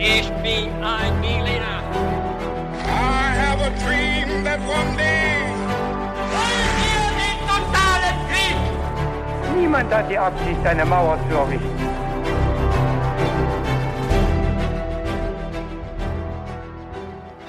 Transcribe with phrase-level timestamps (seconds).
[0.00, 1.82] Ich bin ein Berliner.
[2.86, 5.42] I have a dream that one day.
[6.30, 9.56] Wollen wir den totalen Krieg?
[9.60, 11.78] Niemand hat die Absicht, eine Mauer zu errichten.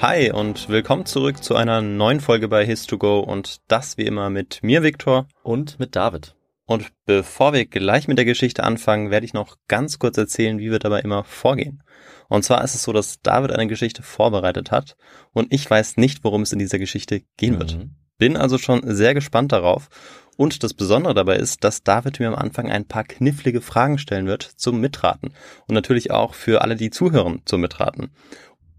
[0.02, 4.63] Hi und willkommen zurück zu einer neuen Folge bei His2Go und das wie immer mit
[4.63, 5.27] mir, Viktor.
[5.43, 6.34] Und mit David.
[6.66, 10.71] Und bevor wir gleich mit der Geschichte anfangen, werde ich noch ganz kurz erzählen, wie
[10.71, 11.84] wir dabei immer vorgehen.
[12.30, 14.95] Und zwar ist es so, dass David eine Geschichte vorbereitet hat
[15.34, 17.77] und ich weiß nicht, worum es in dieser Geschichte gehen wird.
[17.77, 17.95] Mhm.
[18.17, 19.90] Bin also schon sehr gespannt darauf.
[20.38, 24.26] Und das Besondere dabei ist, dass David mir am Anfang ein paar knifflige Fragen stellen
[24.26, 25.34] wird zum Mitraten.
[25.68, 28.09] Und natürlich auch für alle, die zuhören, zum Mitraten.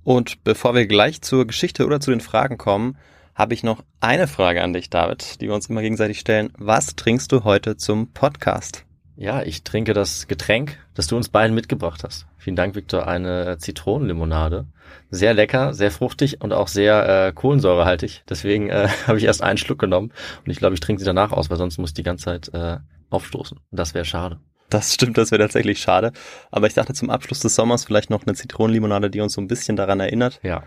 [0.02, 2.96] Und bevor wir gleich zur Geschichte oder zu den Fragen kommen,
[3.34, 6.50] habe ich noch eine Frage an dich, David, die wir uns immer gegenseitig stellen.
[6.56, 8.86] Was trinkst du heute zum Podcast?
[9.20, 12.24] Ja, ich trinke das Getränk, das du uns beiden mitgebracht hast.
[12.38, 13.06] Vielen Dank, Victor.
[13.06, 14.64] Eine Zitronenlimonade.
[15.10, 18.24] Sehr lecker, sehr fruchtig und auch sehr äh, kohlensäurehaltig.
[18.30, 20.10] Deswegen äh, habe ich erst einen Schluck genommen
[20.46, 22.54] und ich glaube, ich trinke sie danach aus, weil sonst muss ich die ganze Zeit
[22.54, 22.78] äh,
[23.10, 23.58] aufstoßen.
[23.58, 24.40] Und das wäre schade.
[24.70, 26.12] Das stimmt, das wäre tatsächlich schade.
[26.50, 29.48] Aber ich dachte zum Abschluss des Sommers vielleicht noch eine Zitronenlimonade, die uns so ein
[29.48, 30.40] bisschen daran erinnert.
[30.42, 30.62] Ja.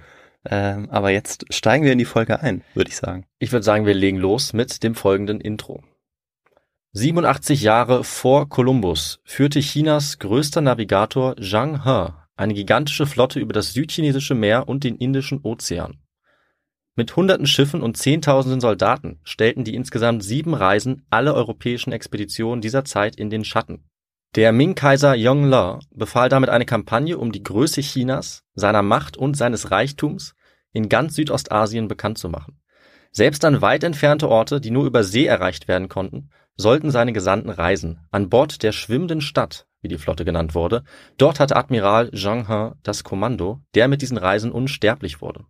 [0.46, 3.26] Ähm, aber jetzt steigen wir in die Folge ein, würde ich sagen.
[3.40, 5.82] Ich würde sagen, wir legen los mit dem folgenden Intro.
[6.96, 13.74] 87 Jahre vor Kolumbus führte Chinas größter Navigator Zhang He eine gigantische Flotte über das
[13.74, 15.98] südchinesische Meer und den Indischen Ozean.
[16.96, 22.86] Mit hunderten Schiffen und zehntausenden Soldaten stellten die insgesamt sieben Reisen alle europäischen Expeditionen dieser
[22.86, 23.90] Zeit in den Schatten.
[24.36, 29.72] Der Ming-Kaiser Yongle befahl damit eine Kampagne, um die Größe Chinas, seiner Macht und seines
[29.72, 30.36] Reichtums
[30.74, 32.60] in ganz Südostasien bekannt zu machen.
[33.16, 37.52] Selbst an weit entfernte Orte, die nur über See erreicht werden konnten, sollten seine Gesandten
[37.52, 40.84] reisen, an Bord der schwimmenden Stadt, wie die Flotte genannt wurde.
[41.18, 45.46] Dort hatte Admiral Zhang He das Kommando, der mit diesen Reisen unsterblich wurde.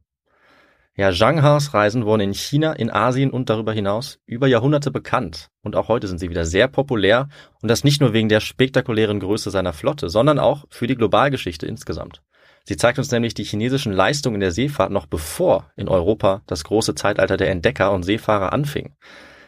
[0.98, 5.48] Ja, Zhang He's Reisen wurden in China, in Asien und darüber hinaus über Jahrhunderte bekannt
[5.62, 7.30] und auch heute sind sie wieder sehr populär
[7.62, 11.66] und das nicht nur wegen der spektakulären Größe seiner Flotte, sondern auch für die Globalgeschichte
[11.66, 12.22] insgesamt.
[12.64, 16.64] Sie zeigt uns nämlich die chinesischen Leistungen in der Seefahrt noch bevor in Europa das
[16.64, 18.96] große Zeitalter der Entdecker und Seefahrer anfing.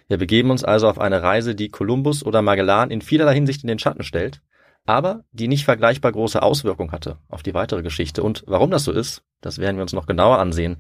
[0.08, 3.68] Wir begeben uns also auf eine Reise, die Kolumbus oder Magellan in vielerlei Hinsicht in
[3.68, 4.42] den Schatten stellt,
[4.86, 8.22] aber die nicht vergleichbar große Auswirkung hatte auf die weitere Geschichte.
[8.22, 10.78] Und warum das so ist, das werden wir uns noch genauer ansehen.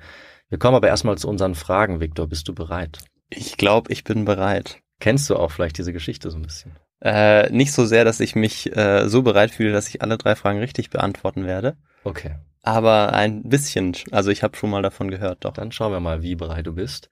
[0.50, 2.02] Wir kommen aber erstmal zu unseren Fragen.
[2.02, 3.00] Victor, bist du bereit?
[3.29, 4.81] Ich glaube, ich bin bereit.
[5.00, 6.73] Kennst du auch vielleicht diese Geschichte so ein bisschen?
[7.01, 10.35] Äh, nicht so sehr, dass ich mich äh, so bereit fühle, dass ich alle drei
[10.35, 11.75] Fragen richtig beantworten werde.
[12.03, 15.53] Okay, Aber ein bisschen, also ich habe schon mal davon gehört, doch.
[15.53, 17.09] dann schauen wir mal, wie bereit du bist.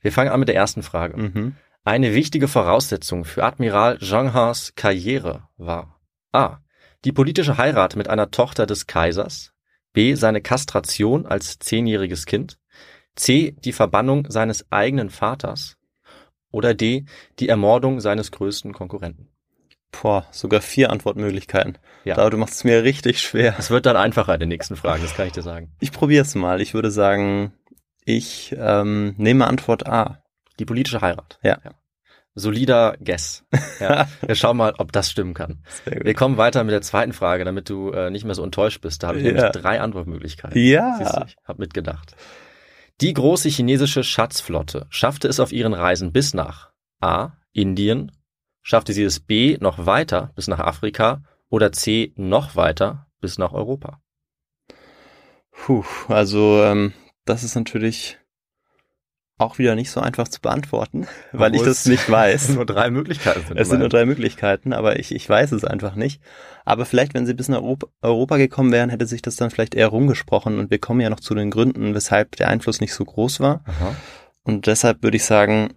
[0.00, 1.16] Wir fangen an mit der ersten Frage.
[1.16, 1.56] Mhm.
[1.84, 4.30] Eine wichtige Voraussetzung für Admiral Zhang
[4.76, 5.98] Karriere war
[6.32, 6.58] a.
[7.04, 9.52] die politische Heirat mit einer Tochter des Kaisers,
[9.94, 10.14] b.
[10.14, 12.58] seine Kastration als zehnjähriges Kind,
[13.16, 13.56] c.
[13.64, 15.77] die Verbannung seines eigenen Vaters
[16.50, 17.04] oder d.
[17.38, 19.28] die Ermordung seines größten Konkurrenten.
[19.90, 21.78] Boah, sogar vier Antwortmöglichkeiten.
[22.04, 22.18] Ja.
[22.18, 23.54] Aber du machst es mir richtig schwer.
[23.58, 25.72] Es wird dann einfacher in den nächsten Fragen, das kann ich dir sagen.
[25.80, 26.60] Ich probiere es mal.
[26.60, 27.52] Ich würde sagen,
[28.04, 30.22] ich ähm, nehme Antwort A.
[30.58, 31.38] Die politische Heirat.
[31.42, 31.58] Ja.
[32.34, 33.44] Solider Guess.
[33.80, 34.08] Ja.
[34.20, 35.64] Wir schauen mal, ob das stimmen kann.
[35.84, 38.80] Sehr Wir kommen weiter mit der zweiten Frage, damit du äh, nicht mehr so enttäuscht
[38.80, 39.02] bist.
[39.02, 39.32] Da habe ich Ja.
[39.32, 40.60] nämlich drei Antwortmöglichkeiten.
[40.60, 40.96] Ja.
[40.98, 42.14] Siehst du, ich habe mitgedacht.
[43.00, 47.32] Die große chinesische Schatzflotte schaffte es auf ihren Reisen bis nach A.
[47.52, 48.10] Indien,
[48.60, 49.56] schaffte sie es B.
[49.60, 52.12] noch weiter bis nach Afrika oder C.
[52.16, 54.02] noch weiter bis nach Europa.
[55.52, 56.92] Puh, also ähm,
[57.24, 58.18] das ist natürlich
[59.38, 62.48] auch wieder nicht so einfach zu beantworten, weil ich das es nicht weiß.
[62.54, 63.56] Nur drei Möglichkeiten sind.
[63.56, 66.20] Es sind nur drei Möglichkeiten, aber ich, ich weiß es einfach nicht.
[66.64, 69.74] Aber vielleicht, wenn sie bis nach Europa, Europa gekommen wären, hätte sich das dann vielleicht
[69.74, 73.04] eher rumgesprochen und wir kommen ja noch zu den Gründen, weshalb der Einfluss nicht so
[73.04, 73.62] groß war.
[73.64, 73.94] Aha.
[74.42, 75.74] Und deshalb würde ich sagen,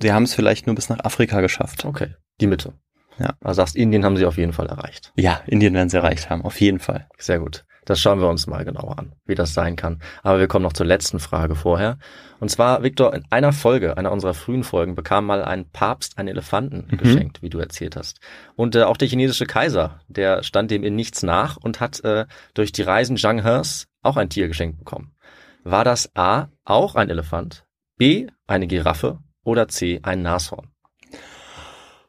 [0.00, 1.84] sie haben es vielleicht nur bis nach Afrika geschafft.
[1.84, 2.74] Okay, die Mitte.
[3.18, 3.34] Ja.
[3.40, 5.12] Also sagst, Indien haben sie auf jeden Fall erreicht.
[5.14, 7.06] Ja, Indien werden sie erreicht haben, auf jeden Fall.
[7.18, 7.64] Sehr gut.
[7.86, 10.00] Das schauen wir uns mal genauer an, wie das sein kann.
[10.22, 11.98] Aber wir kommen noch zur letzten Frage vorher.
[12.40, 16.28] Und zwar, Victor, in einer Folge, einer unserer frühen Folgen, bekam mal ein Papst einen
[16.28, 16.96] Elefanten Mhm.
[16.96, 18.20] geschenkt, wie du erzählt hast.
[18.56, 22.26] Und äh, auch der chinesische Kaiser, der stand dem in nichts nach und hat äh,
[22.54, 25.14] durch die Reisen Zhang He's auch ein Tier geschenkt bekommen.
[25.62, 27.64] War das A, auch ein Elefant,
[27.96, 30.68] B, eine Giraffe oder C, ein Nashorn?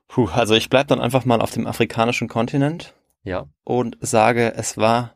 [0.07, 2.93] Puh, also ich bleib dann einfach mal auf dem afrikanischen Kontinent
[3.23, 5.15] Ja, und sage, es war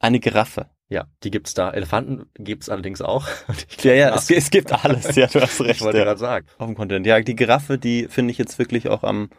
[0.00, 0.66] eine Giraffe.
[0.88, 1.70] ja, die gibt's da.
[1.70, 3.28] Elefanten gibt's allerdings auch.
[3.82, 5.14] Ja, ja, es, es gibt alles.
[5.14, 5.76] Ja, du hast recht.
[5.76, 6.04] Ich wollte ja.
[6.04, 6.46] gerade sagen.
[6.58, 7.06] Auf dem Kontinent.
[7.06, 9.30] Ja, die Giraffe, die finde ich jetzt wirklich auch am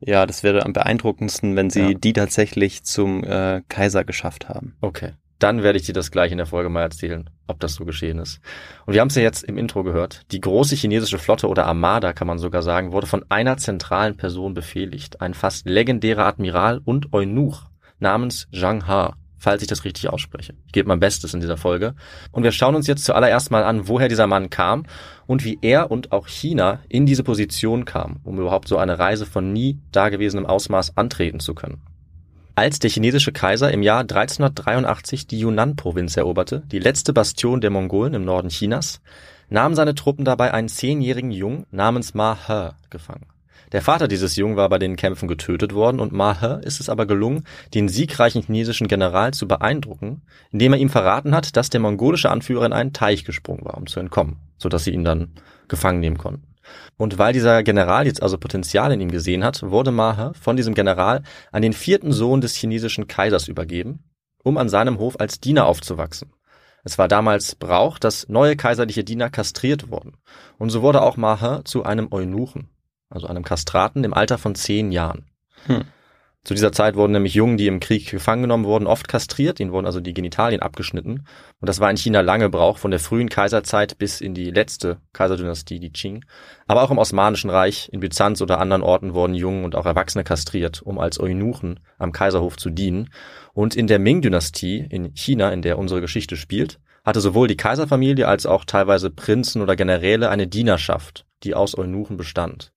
[0.00, 1.94] Ja, das wäre am beeindruckendsten, wenn sie Ja.
[1.94, 4.76] die tatsächlich zum äh, Kaiser geschafft haben.
[4.82, 5.12] Okay.
[5.38, 8.18] Dann werde ich dir das gleich in der Folge mal erzählen, ob das so geschehen
[8.18, 8.40] ist.
[8.84, 10.22] Und wir haben es ja jetzt im Intro gehört.
[10.32, 14.52] Die große chinesische Flotte oder Armada, kann man sogar sagen, wurde von einer zentralen Person
[14.52, 15.22] befehligt.
[15.22, 17.62] Ein fast legendärer Admiral und Eunuch
[18.00, 20.54] namens Zhang He, falls ich das richtig ausspreche.
[20.66, 21.94] Ich gebe mein Bestes in dieser Folge.
[22.30, 24.84] Und wir schauen uns jetzt zuallererst mal an, woher dieser Mann kam
[25.26, 29.26] und wie er und auch China in diese Position kam, um überhaupt so eine Reise
[29.26, 31.80] von nie dagewesenem Ausmaß antreten zu können.
[32.54, 38.12] Als der chinesische Kaiser im Jahr 1383 die Yunnan-Provinz eroberte, die letzte Bastion der Mongolen
[38.12, 39.00] im Norden Chinas,
[39.48, 43.26] nahmen seine Truppen dabei einen zehnjährigen Jungen namens Ma He gefangen.
[43.72, 46.32] Der Vater dieses Jungen war bei den Kämpfen getötet worden und Ma
[46.62, 51.56] ist es aber gelungen, den siegreichen chinesischen General zu beeindrucken, indem er ihm verraten hat,
[51.56, 55.04] dass der mongolische Anführer in einen Teich gesprungen war, um zu entkommen, sodass sie ihn
[55.04, 55.34] dann
[55.68, 56.50] gefangen nehmen konnten.
[56.96, 60.74] Und weil dieser General jetzt also Potenzial in ihm gesehen hat, wurde Ma von diesem
[60.74, 64.04] General an den vierten Sohn des chinesischen Kaisers übergeben,
[64.42, 66.32] um an seinem Hof als Diener aufzuwachsen.
[66.82, 70.16] Es war damals Brauch, dass neue kaiserliche Diener kastriert wurden.
[70.58, 72.70] Und so wurde auch Ma zu einem Eunuchen,
[73.10, 75.26] also einem Kastraten im Alter von zehn Jahren.
[75.66, 75.84] Hm.
[76.42, 79.72] Zu dieser Zeit wurden nämlich Jungen, die im Krieg gefangen genommen wurden, oft kastriert, ihnen
[79.72, 81.26] wurden also die Genitalien abgeschnitten.
[81.60, 85.02] Und das war in China lange Brauch, von der frühen Kaiserzeit bis in die letzte
[85.12, 86.24] Kaiserdynastie, die Qing.
[86.66, 90.24] Aber auch im Osmanischen Reich, in Byzanz oder anderen Orten wurden Jungen und auch Erwachsene
[90.24, 93.10] kastriert, um als Eunuchen am Kaiserhof zu dienen.
[93.52, 98.26] Und in der Ming-Dynastie in China, in der unsere Geschichte spielt, hatte sowohl die Kaiserfamilie
[98.26, 102.72] als auch teilweise Prinzen oder Generäle eine Dienerschaft, die aus Eunuchen bestand.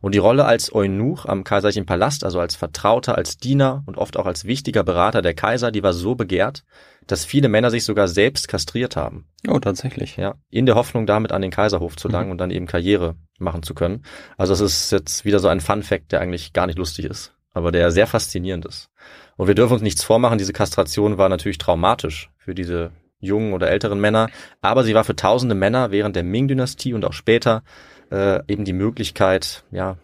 [0.00, 4.16] Und die Rolle als Eunuch am kaiserlichen Palast, also als Vertrauter, als Diener und oft
[4.16, 6.64] auch als wichtiger Berater der Kaiser, die war so begehrt,
[7.06, 9.28] dass viele Männer sich sogar selbst kastriert haben.
[9.48, 10.16] Oh, tatsächlich.
[10.16, 13.62] Ja, in der Hoffnung, damit an den Kaiserhof zu gelangen und dann eben Karriere machen
[13.62, 14.02] zu können.
[14.36, 17.34] Also es ist jetzt wieder so ein Fun Fact, der eigentlich gar nicht lustig ist,
[17.52, 18.90] aber der sehr faszinierend ist.
[19.36, 23.70] Und wir dürfen uns nichts vormachen, diese Kastration war natürlich traumatisch für diese jungen oder
[23.70, 24.28] älteren Männer,
[24.60, 27.62] aber sie war für tausende Männer während der Ming-Dynastie und auch später
[28.10, 29.98] äh, eben die Möglichkeit, ja,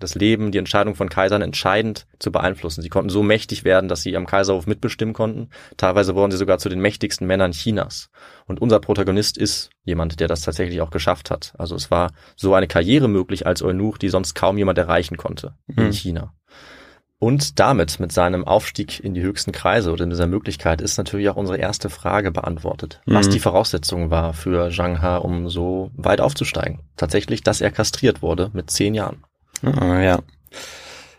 [0.00, 2.82] das Leben, die Entscheidung von Kaisern entscheidend zu beeinflussen.
[2.82, 5.48] Sie konnten so mächtig werden, dass sie am Kaiserhof mitbestimmen konnten.
[5.76, 8.10] Teilweise wurden sie sogar zu den mächtigsten Männern Chinas.
[8.46, 11.52] Und unser Protagonist ist jemand, der das tatsächlich auch geschafft hat.
[11.56, 15.54] Also es war so eine Karriere möglich als Eunuch, die sonst kaum jemand erreichen konnte
[15.68, 15.92] in Mhm.
[15.92, 16.34] China.
[17.22, 21.28] Und damit, mit seinem Aufstieg in die höchsten Kreise oder in dieser Möglichkeit, ist natürlich
[21.28, 23.00] auch unsere erste Frage beantwortet.
[23.06, 23.30] Was Mhm.
[23.30, 26.80] die Voraussetzung war für Zhang He, um so weit aufzusteigen.
[26.96, 29.22] Tatsächlich, dass er kastriert wurde mit zehn Jahren.
[29.62, 30.18] Ah, ja.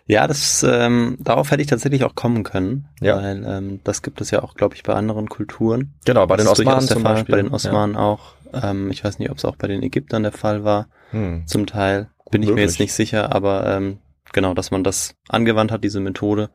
[0.05, 3.15] Ja, das ähm, darauf hätte ich tatsächlich auch kommen können, Ja.
[3.15, 5.93] weil ähm, das gibt es ja auch, glaube ich, bei anderen Kulturen.
[6.03, 7.33] Genau, bei Das den Osmanen zum Beispiel.
[7.35, 8.33] Bei den Osmanen auch.
[8.51, 10.87] Ähm, ich weiß nicht, ob es auch bei den Ägyptern der Fall war.
[11.13, 11.19] Ja.
[11.19, 11.47] Hm.
[11.47, 12.71] Zum Teil bin ich mir möglich.
[12.71, 13.99] jetzt nicht sicher, aber ähm,
[14.33, 16.49] genau, dass man das angewandt hat, diese Methode,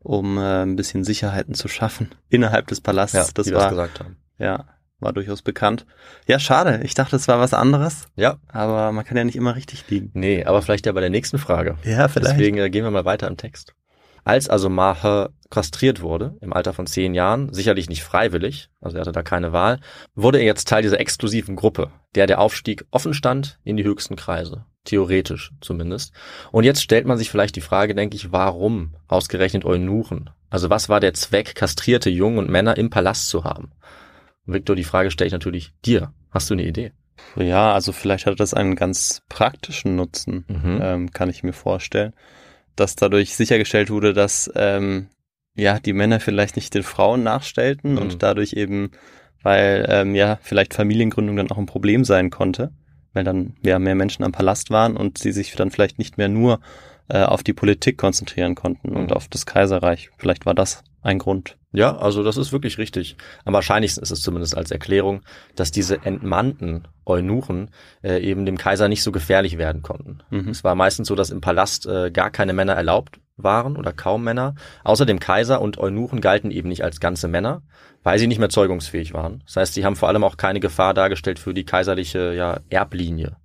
[0.00, 3.14] um äh, ein bisschen Sicherheiten zu schaffen innerhalb des Palasts.
[3.14, 4.16] Ja, das es war gesagt haben.
[4.38, 4.66] ja
[5.02, 5.84] war durchaus bekannt.
[6.26, 6.80] Ja, schade.
[6.84, 10.10] Ich dachte, es war was anderes, Ja, aber man kann ja nicht immer richtig liegen.
[10.14, 11.76] nee, aber vielleicht ja bei der nächsten Frage.
[11.82, 13.74] Ja, Deswegen äh, gehen wir mal weiter im Text.
[14.24, 19.00] Als also Mahe kastriert wurde, im Alter von zehn Jahren, sicherlich nicht freiwillig, also er
[19.00, 19.80] hatte da keine Wahl,
[20.14, 24.14] wurde er jetzt Teil dieser exklusiven Gruppe, der der Aufstieg offen stand in die höchsten
[24.14, 24.64] Kreise.
[24.84, 26.12] Theoretisch zumindest.
[26.50, 30.30] Und jetzt stellt man sich vielleicht die Frage, denke ich, warum ausgerechnet Eunuchen?
[30.50, 33.70] Also was war der Zweck, kastrierte Jungen und Männer im Palast zu haben?
[34.44, 36.12] Victor, die Frage stelle ich natürlich dir.
[36.30, 36.92] Hast du eine Idee?
[37.36, 40.80] Ja, also vielleicht hat das einen ganz praktischen Nutzen, Mhm.
[40.82, 42.12] ähm, kann ich mir vorstellen,
[42.74, 45.08] dass dadurch sichergestellt wurde, dass ähm,
[45.54, 47.98] ja die Männer vielleicht nicht den Frauen nachstellten Mhm.
[47.98, 48.90] und dadurch eben,
[49.42, 52.72] weil ähm, ja vielleicht Familiengründung dann auch ein Problem sein konnte,
[53.14, 56.28] weil dann ja mehr Menschen am Palast waren und sie sich dann vielleicht nicht mehr
[56.28, 56.60] nur
[57.08, 58.96] äh, auf die Politik konzentrieren konnten Mhm.
[58.96, 60.10] und auf das Kaiserreich.
[60.18, 61.56] Vielleicht war das ein Grund.
[61.72, 63.16] Ja, also das ist wirklich richtig.
[63.44, 65.22] Am wahrscheinlichsten ist es zumindest als Erklärung,
[65.56, 67.70] dass diese entmannten Eunuchen
[68.02, 70.18] äh, eben dem Kaiser nicht so gefährlich werden konnten.
[70.30, 70.50] Mhm.
[70.50, 74.24] Es war meistens so, dass im Palast äh, gar keine Männer erlaubt waren oder kaum
[74.24, 74.54] Männer.
[74.84, 77.62] Außer dem Kaiser und Eunuchen galten eben nicht als ganze Männer,
[78.02, 79.42] weil sie nicht mehr zeugungsfähig waren.
[79.46, 83.36] Das heißt, sie haben vor allem auch keine Gefahr dargestellt für die kaiserliche ja, Erblinie,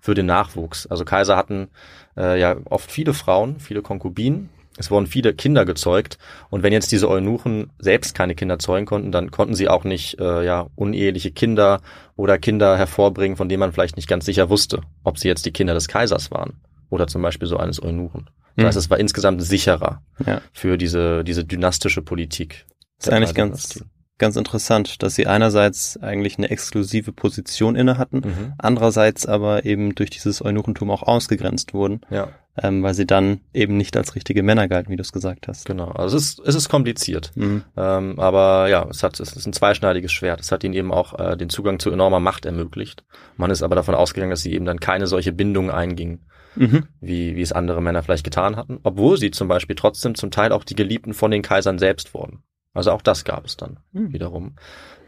[0.00, 0.86] für den Nachwuchs.
[0.86, 1.68] Also Kaiser hatten
[2.16, 4.50] äh, ja oft viele Frauen, viele Konkubinen.
[4.80, 6.18] Es wurden viele Kinder gezeugt
[6.50, 10.20] und wenn jetzt diese Eunuchen selbst keine Kinder zeugen konnten, dann konnten sie auch nicht
[10.20, 11.80] äh, ja uneheliche Kinder
[12.14, 15.52] oder Kinder hervorbringen, von denen man vielleicht nicht ganz sicher wusste, ob sie jetzt die
[15.52, 18.30] Kinder des Kaisers waren oder zum Beispiel so eines Eunuchen.
[18.56, 18.66] Das Mhm.
[18.66, 20.40] heißt, es war insgesamt sicherer Ja.
[20.52, 22.66] für diese diese dynastische Politik.
[22.98, 23.84] Das ist eigentlich ganz,
[24.18, 28.52] ganz interessant, dass sie einerseits eigentlich eine exklusive Position inne hatten, Mhm.
[28.58, 32.00] andererseits aber eben durch dieses Eunuchentum auch ausgegrenzt wurden.
[32.10, 32.28] Ja.
[32.60, 35.64] ähm, weil sie dann eben nicht als richtige Männer galten, wie du es gesagt hast.
[35.64, 37.30] Genau, also es ist, es ist kompliziert.
[37.36, 37.62] Mhm.
[37.76, 40.40] Ähm, aber ja, es hat, es ist ein zweischneidiges Schwert.
[40.40, 43.04] Es hat ihnen eben auch äh, den Zugang zu enormer Macht ermöglicht.
[43.36, 46.26] Man ist aber davon ausgegangen, dass sie eben dann keine solche Bindungen eingingen,
[46.58, 46.84] Mhm.
[47.00, 50.52] wie, wie es andere Männer vielleicht getan hatten, obwohl sie zum Beispiel trotzdem zum Teil
[50.52, 52.42] auch die Geliebten von den Kaisern selbst wurden.
[52.74, 54.12] Also auch das gab es dann Mhm.
[54.12, 54.56] wiederum.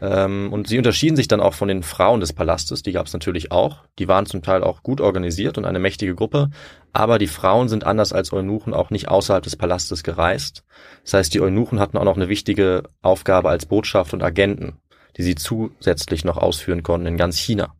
[0.01, 3.13] Ähm, und sie unterschieden sich dann auch von den Frauen des Palastes, die gab es
[3.13, 3.85] natürlich auch.
[3.99, 6.49] Die waren zum Teil auch gut organisiert und eine mächtige Gruppe,
[6.91, 10.65] aber die Frauen sind anders als Eunuchen auch nicht außerhalb des Palastes gereist.
[11.03, 14.77] Das heißt, die Eunuchen hatten auch noch eine wichtige Aufgabe als Botschaft und Agenten,
[15.17, 17.73] die sie zusätzlich noch ausführen konnten in ganz China.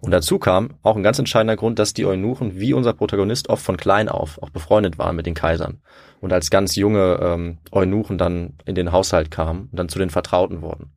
[0.00, 3.64] Und dazu kam auch ein ganz entscheidender Grund, dass die Eunuchen wie unser Protagonist oft
[3.64, 5.80] von klein auf auch befreundet waren mit den Kaisern
[6.20, 10.10] und als ganz junge ähm, Eunuchen dann in den Haushalt kamen und dann zu den
[10.10, 10.92] Vertrauten wurden.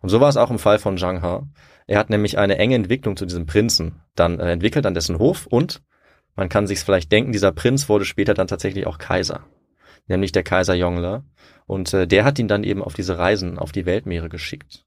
[0.00, 1.46] Und so war es auch im Fall von Zhang He.
[1.86, 5.46] Er hat nämlich eine enge Entwicklung zu diesem Prinzen dann äh, entwickelt an dessen Hof
[5.46, 5.82] und
[6.34, 9.46] man kann sich's vielleicht denken, dieser Prinz wurde später dann tatsächlich auch Kaiser,
[10.06, 11.24] nämlich der Kaiser Yongle.
[11.66, 14.85] Und äh, der hat ihn dann eben auf diese Reisen auf die Weltmeere geschickt.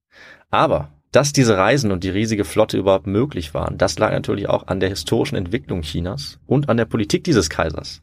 [0.49, 4.67] Aber dass diese Reisen und die riesige Flotte überhaupt möglich waren, das lag natürlich auch
[4.67, 8.01] an der historischen Entwicklung Chinas und an der Politik dieses Kaisers.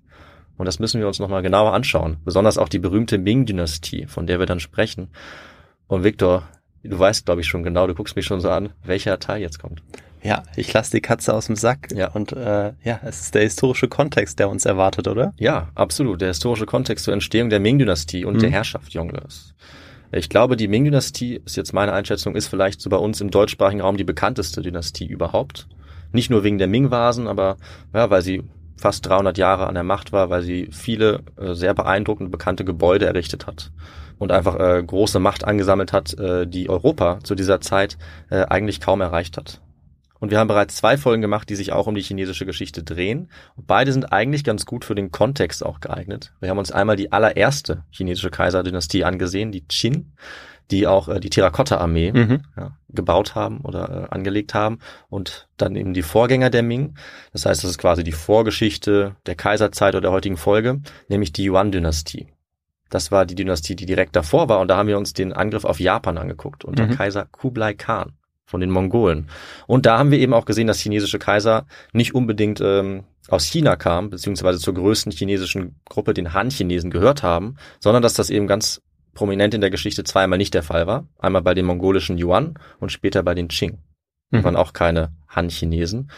[0.57, 2.17] Und das müssen wir uns nochmal genauer anschauen.
[2.25, 5.09] Besonders auch die berühmte Ming-Dynastie, von der wir dann sprechen.
[5.87, 6.49] Und Victor,
[6.83, 9.61] du weißt, glaube ich, schon genau, du guckst mich schon so an, welcher Teil jetzt
[9.61, 9.83] kommt.
[10.23, 11.89] Ja, ich lasse die Katze aus dem Sack.
[11.95, 12.11] Ja.
[12.11, 15.35] Und äh, ja, es ist der historische Kontext, der uns erwartet, oder?
[15.37, 16.21] Ja, absolut.
[16.23, 18.41] Der historische Kontext zur Entstehung der Ming-Dynastie und Mhm.
[18.41, 19.55] der Herrschaft Yonglers.
[20.13, 23.81] Ich glaube, die Ming-Dynastie, ist jetzt meine Einschätzung, ist vielleicht so bei uns im deutschsprachigen
[23.81, 25.67] Raum die bekannteste Dynastie überhaupt.
[26.13, 27.57] Nicht nur wegen der Ming-Vasen, aber
[27.93, 28.43] ja, weil sie
[28.77, 33.07] fast 300 Jahre an der Macht war, weil sie viele äh, sehr beeindruckende bekannte Gebäude
[33.07, 33.73] errichtet hat
[34.19, 37.99] und einfach äh, große Macht angesammelt hat, äh, die Europa zu dieser Zeit
[38.31, 39.61] äh, eigentlich kaum erreicht hat.
[40.19, 43.31] Und wir haben bereits zwei Folgen gemacht, die sich auch um die chinesische Geschichte drehen.
[43.57, 46.33] Und beide sind eigentlich ganz gut für den Kontext auch geeignet.
[46.41, 50.13] Wir haben uns einmal die allererste chinesische Kaiserdynastie angesehen, die Qin,
[50.71, 52.43] die auch äh, die Terrakotta-Armee Mhm.
[52.57, 54.79] ja, gebaut haben oder äh, angelegt haben.
[55.09, 56.97] Und dann eben die Vorgänger der Ming.
[57.33, 61.45] Das heißt, das ist quasi die Vorgeschichte der Kaiserzeit oder der heutigen Folge, nämlich die
[61.49, 62.29] Yuan-Dynastie.
[62.91, 64.61] Das war die Dynastie, die direkt davor war.
[64.61, 66.91] Und da haben wir uns den Angriff auf Japan angeguckt unter Mhm.
[66.97, 68.13] Kaiser Kublai Khan
[68.47, 69.29] von den Mongolen.
[69.67, 73.77] Und da haben wir eben auch gesehen, dass chinesische Kaiser nicht unbedingt ähm, aus China
[73.77, 78.81] kamen, beziehungsweise zur größten chinesischen Gruppe, den Han-Chinesen, gehört haben, sondern dass das eben ganz
[79.15, 81.09] prominent in der Geschichte zweimal nicht der Fall war.
[81.19, 83.79] Einmal bei den mongolischen Yuan und später bei den Qing.
[84.33, 84.45] Die Mhm.
[84.45, 86.11] waren auch keine Han-Chinesen.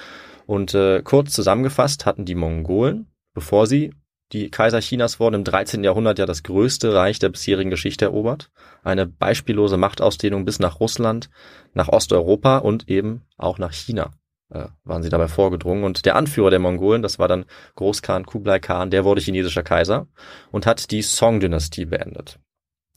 [0.46, 3.92] Und äh, kurz zusammengefasst hatten die Mongolen, bevor sie
[4.32, 5.84] die Kaiser Chinas wurden, im 13.
[5.84, 8.50] Jahrhundert ja das größte Reich der bisherigen Geschichte erobert.
[8.82, 11.30] Eine beispiellose Machtausdehnung bis nach Russland,
[11.74, 14.10] nach Osteuropa und eben auch nach China
[14.50, 15.84] äh, waren sie dabei vorgedrungen.
[15.84, 17.44] Und der Anführer der Mongolen, das war dann
[17.76, 20.06] Großkhan Kublai Khan, der wurde chinesischer Kaiser
[20.50, 22.38] und hat die Song-Dynastie beendet.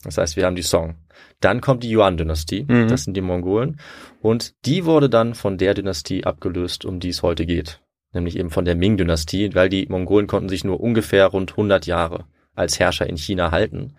[0.04, 0.96] Das heißt, wir haben die Song.
[1.40, 2.88] Dann kommt die Yuan-Dynastie, Mhm.
[2.88, 3.78] das sind die Mongolen.
[4.20, 7.81] Und die wurde dann von der Dynastie abgelöst, um die es heute geht.
[8.12, 12.26] Nämlich eben von der Ming-Dynastie, weil die Mongolen konnten sich nur ungefähr rund 100 Jahre
[12.54, 13.94] als Herrscher in China halten.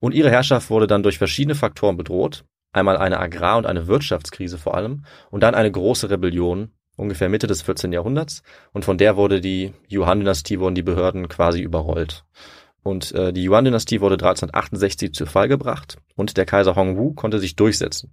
[0.00, 2.44] Und ihre Herrschaft wurde dann durch verschiedene Faktoren bedroht.
[2.72, 5.04] Einmal eine Agrar- und eine Wirtschaftskrise vor allem.
[5.30, 7.92] Und dann eine große Rebellion, ungefähr Mitte des 14.
[7.92, 8.42] Jahrhunderts.
[8.72, 12.24] Und von der wurde die Yuan-Dynastie, wurden die Behörden quasi überrollt.
[12.82, 17.56] Und äh, die Yuan-Dynastie wurde 1368 zu Fall gebracht und der Kaiser Hongwu konnte sich
[17.56, 18.12] durchsetzen,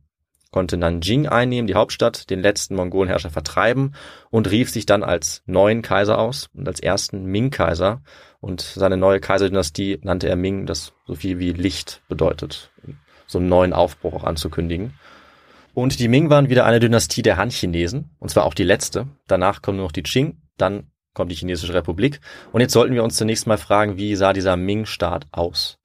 [0.56, 3.94] konnte Nanjing einnehmen, die Hauptstadt, den letzten Mongolenherrscher vertreiben
[4.30, 8.02] und rief sich dann als neuen Kaiser aus und als ersten Ming-Kaiser.
[8.40, 12.72] Und seine neue Kaiserdynastie nannte er Ming, das so viel wie Licht bedeutet,
[13.28, 14.94] so einen neuen Aufbruch auch anzukündigen.
[15.74, 19.08] Und die Ming waren wieder eine Dynastie der Han-Chinesen, und zwar auch die letzte.
[19.28, 22.22] Danach kommen nur noch die Qing, dann kommt die Chinesische Republik.
[22.54, 25.80] Und jetzt sollten wir uns zunächst mal fragen, wie sah dieser Ming-Staat aus?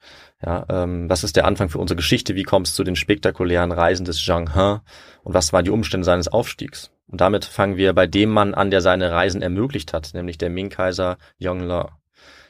[0.45, 2.35] Ja, ähm, was ist der Anfang für unsere Geschichte?
[2.35, 4.81] Wie kommt es zu den spektakulären Reisen des Zhang He?
[5.23, 6.91] Und was waren die Umstände seines Aufstiegs?
[7.07, 10.49] Und damit fangen wir bei dem Mann an, der seine Reisen ermöglicht hat, nämlich der
[10.49, 11.89] Ming-Kaiser Yongle.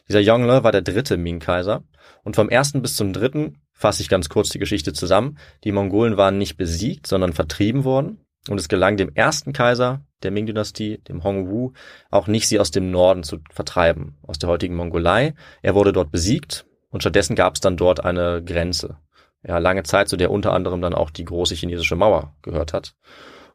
[0.07, 1.83] Dieser Yongle war der dritte Ming-Kaiser.
[2.23, 5.39] Und vom ersten bis zum dritten fasse ich ganz kurz die Geschichte zusammen.
[5.65, 8.21] Die Mongolen waren nicht besiegt, sondern vertrieben worden.
[8.49, 11.73] Und es gelang dem ersten Kaiser der Ming-Dynastie, dem Hongwu,
[12.11, 15.35] auch nicht, sie aus dem Norden zu vertreiben, aus der heutigen Mongolei.
[15.63, 18.99] Er wurde dort besiegt und stattdessen gab es dann dort eine Grenze.
[19.47, 22.95] Ja, lange Zeit, zu der unter anderem dann auch die große chinesische Mauer gehört hat.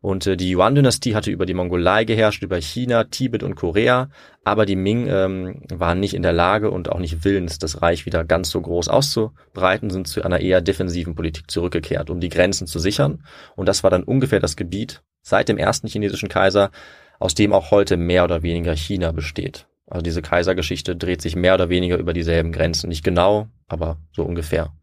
[0.02, 4.10] Und äh, die Yuan-Dynastie hatte über die Mongolei geherrscht, über China, Tibet und Korea,
[4.44, 8.06] aber die Ming ähm, waren nicht in der Lage und auch nicht willens, das Reich
[8.06, 12.68] wieder ganz so groß auszubreiten, sind zu einer eher defensiven Politik zurückgekehrt, um die Grenzen
[12.68, 13.24] zu sichern.
[13.56, 16.70] Und das war dann ungefähr das Gebiet seit dem ersten chinesischen Kaiser,
[17.18, 19.66] aus dem auch heute mehr oder weniger China besteht.
[19.88, 22.90] Also diese Kaisergeschichte dreht sich mehr oder weniger über dieselben Grenzen.
[22.90, 24.74] Nicht genau, aber so ungefähr.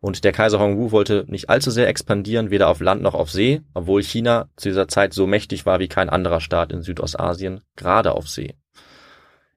[0.00, 3.62] Und der Kaiser Hongwu wollte nicht allzu sehr expandieren, weder auf Land noch auf See,
[3.72, 8.12] obwohl China zu dieser Zeit so mächtig war wie kein anderer Staat in Südostasien, gerade
[8.12, 8.54] auf See.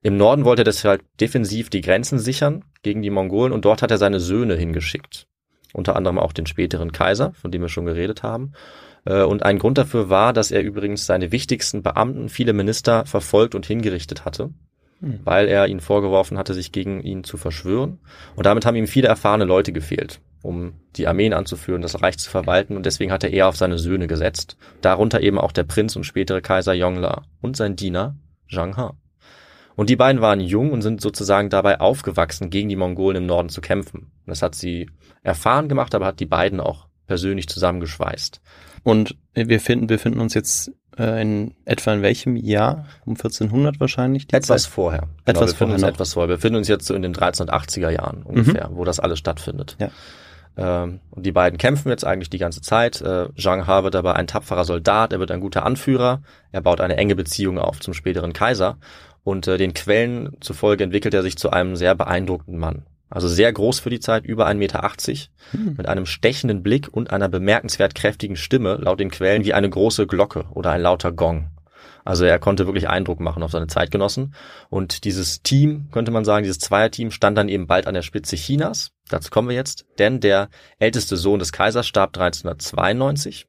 [0.01, 3.91] Im Norden wollte er deshalb defensiv die Grenzen sichern gegen die Mongolen und dort hat
[3.91, 5.27] er seine Söhne hingeschickt.
[5.73, 8.53] Unter anderem auch den späteren Kaiser, von dem wir schon geredet haben.
[9.03, 13.53] Äh, und ein Grund dafür war, dass er übrigens seine wichtigsten Beamten, viele Minister, verfolgt
[13.53, 14.51] und hingerichtet hatte,
[14.99, 15.19] hm.
[15.23, 17.99] weil er ihnen vorgeworfen hatte, sich gegen ihn zu verschwören.
[18.35, 22.29] Und damit haben ihm viele erfahrene Leute gefehlt, um die Armeen anzuführen, das Reich zu
[22.29, 22.75] verwalten.
[22.75, 24.57] Und deswegen hat er eher auf seine Söhne gesetzt.
[24.81, 28.15] Darunter eben auch der Prinz und spätere Kaiser Yongla und sein Diener
[28.49, 28.89] Zhang He.
[29.75, 33.49] Und die beiden waren jung und sind sozusagen dabei aufgewachsen, gegen die Mongolen im Norden
[33.49, 34.11] zu kämpfen.
[34.25, 34.89] Das hat sie
[35.21, 38.41] erfahren gemacht, aber hat die beiden auch persönlich zusammengeschweißt.
[38.83, 42.85] Und wir finden, wir finden uns jetzt äh, in etwa in welchem Jahr?
[43.05, 44.31] Um 1400 wahrscheinlich?
[44.31, 44.71] Etwas Zeit?
[44.71, 45.01] vorher.
[45.25, 45.75] Genau, etwas wir vorher.
[45.75, 46.29] Uns etwas vorher.
[46.29, 48.77] Wir finden uns jetzt so in den 1380er Jahren ungefähr, mhm.
[48.77, 49.77] wo das alles stattfindet.
[49.79, 49.89] Ja.
[50.57, 53.01] Ähm, und die beiden kämpfen jetzt eigentlich die ganze Zeit.
[53.01, 56.81] Äh, Zhang He wird dabei ein tapferer Soldat, er wird ein guter Anführer, er baut
[56.81, 58.77] eine enge Beziehung auf zum späteren Kaiser
[59.23, 62.83] und äh, den Quellen zufolge entwickelt er sich zu einem sehr beeindruckenden Mann.
[63.09, 64.91] Also sehr groß für die Zeit, über 1,80 Meter,
[65.51, 65.75] hm.
[65.77, 70.07] mit einem stechenden Blick und einer bemerkenswert kräftigen Stimme, laut den Quellen wie eine große
[70.07, 71.51] Glocke oder ein lauter Gong.
[72.07, 74.33] Also er konnte wirklich Eindruck machen auf seine Zeitgenossen.
[74.69, 78.37] Und dieses Team, könnte man sagen, dieses Zweierteam stand dann eben bald an der Spitze
[78.37, 78.91] Chinas.
[79.09, 80.47] Dazu kommen wir jetzt, denn der
[80.79, 83.47] älteste Sohn des Kaisers starb 1392.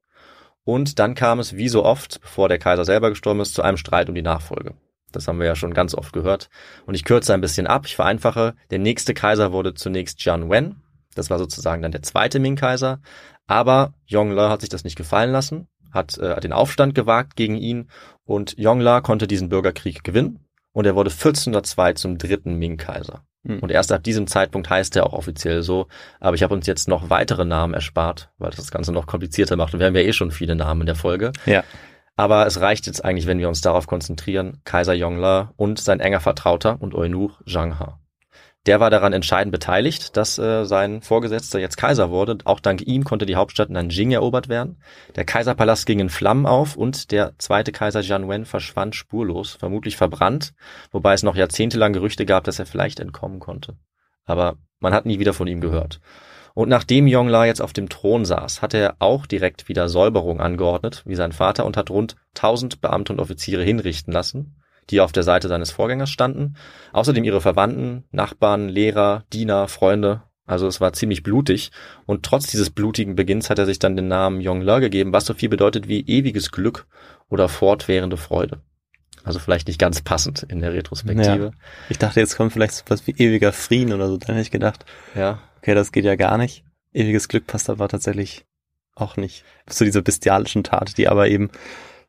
[0.65, 3.77] Und dann kam es, wie so oft, bevor der Kaiser selber gestorben ist, zu einem
[3.77, 4.75] Streit um die Nachfolge.
[5.13, 6.49] Das haben wir ja schon ganz oft gehört.
[6.87, 8.55] Und ich kürze ein bisschen ab, ich vereinfache.
[8.71, 10.83] Der nächste Kaiser wurde zunächst Jian Wen.
[11.15, 13.01] Das war sozusagen dann der zweite Ming-Kaiser.
[13.47, 17.89] Aber Yongle hat sich das nicht gefallen lassen, hat äh, den Aufstand gewagt gegen ihn
[18.25, 23.25] und Yongle konnte diesen Bürgerkrieg gewinnen und er wurde 1402 zum dritten Ming-Kaiser.
[23.43, 23.61] Mhm.
[23.61, 25.89] Und erst ab diesem Zeitpunkt heißt er auch offiziell so.
[26.21, 29.57] Aber ich habe uns jetzt noch weitere Namen erspart, weil das das Ganze noch komplizierter
[29.57, 29.75] macht.
[29.75, 31.33] Und wir haben ja eh schon viele Namen in der Folge.
[31.47, 31.65] Ja.
[32.19, 36.19] Aber es reicht jetzt eigentlich, wenn wir uns darauf konzentrieren, Kaiser Yongle und sein enger
[36.19, 37.93] Vertrauter und Eunuch Zhang He.
[38.67, 42.39] Der war daran entscheidend beteiligt, dass äh, sein Vorgesetzter jetzt Kaiser wurde.
[42.45, 44.83] Auch dank ihm konnte die Hauptstadt Nanjing erobert werden.
[45.15, 49.97] Der Kaiserpalast ging in Flammen auf und der zweite Kaiser Jian Wen verschwand spurlos, vermutlich
[49.97, 50.55] verbrannt,
[50.91, 53.77] wobei es noch jahrzehntelang Gerüchte gab, dass er vielleicht entkommen konnte.
[54.25, 56.01] Aber man hat nie wieder von ihm gehört.
[56.59, 61.05] Und nachdem Yongla jetzt auf dem Thron saß, hat er auch direkt wieder Säuberung angeordnet,
[61.07, 64.57] wie sein Vater, und hat rund 1000 Beamte und Offiziere hinrichten lassen,
[64.91, 66.57] die auf der Seite seines Vorgängers standen.
[66.93, 70.25] Außerdem ihre Verwandten, Nachbarn, Lehrer, Diener, Freunde.
[70.47, 71.71] Also es war ziemlich blutig.
[72.07, 75.35] Und trotz dieses blutigen Beginns hat er sich dann den Namen Yongla gegeben, was so
[75.35, 76.89] viel bedeutet wie ewiges Glück
[77.29, 78.63] oder fortwährende Freude.
[79.23, 81.45] Also vielleicht nicht ganz passend in der Retrospektive.
[81.45, 81.51] Ja.
[81.89, 84.17] Ich dachte, jetzt kommt vielleicht so was wie ewiger Frieden oder so.
[84.17, 84.85] Dann hätte ich gedacht.
[85.15, 85.39] Ja
[85.69, 86.65] okay, das geht ja gar nicht.
[86.95, 88.47] Ewiges Glück passt aber tatsächlich
[88.95, 91.51] auch nicht zu dieser bestialischen Tat, die aber eben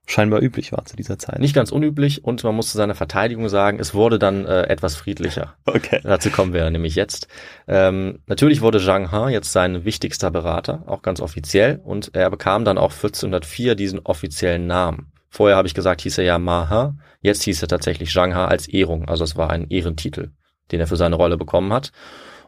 [0.08, 1.40] scheinbar üblich war zu dieser Zeit.
[1.40, 4.96] Nicht ganz unüblich und man muss zu seiner Verteidigung sagen, es wurde dann äh, etwas
[4.96, 5.56] friedlicher.
[5.66, 6.00] Okay.
[6.04, 7.28] Dazu kommen wir nämlich jetzt.
[7.68, 12.64] Ähm, natürlich wurde Zhang He jetzt sein wichtigster Berater, auch ganz offiziell, und er bekam
[12.64, 15.12] dann auch 1404 diesen offiziellen Namen.
[15.30, 18.40] Vorher habe ich gesagt, hieß er ja Ma He, jetzt hieß er tatsächlich Zhang He
[18.40, 20.32] als Ehrung, also es war ein Ehrentitel,
[20.72, 21.92] den er für seine Rolle bekommen hat.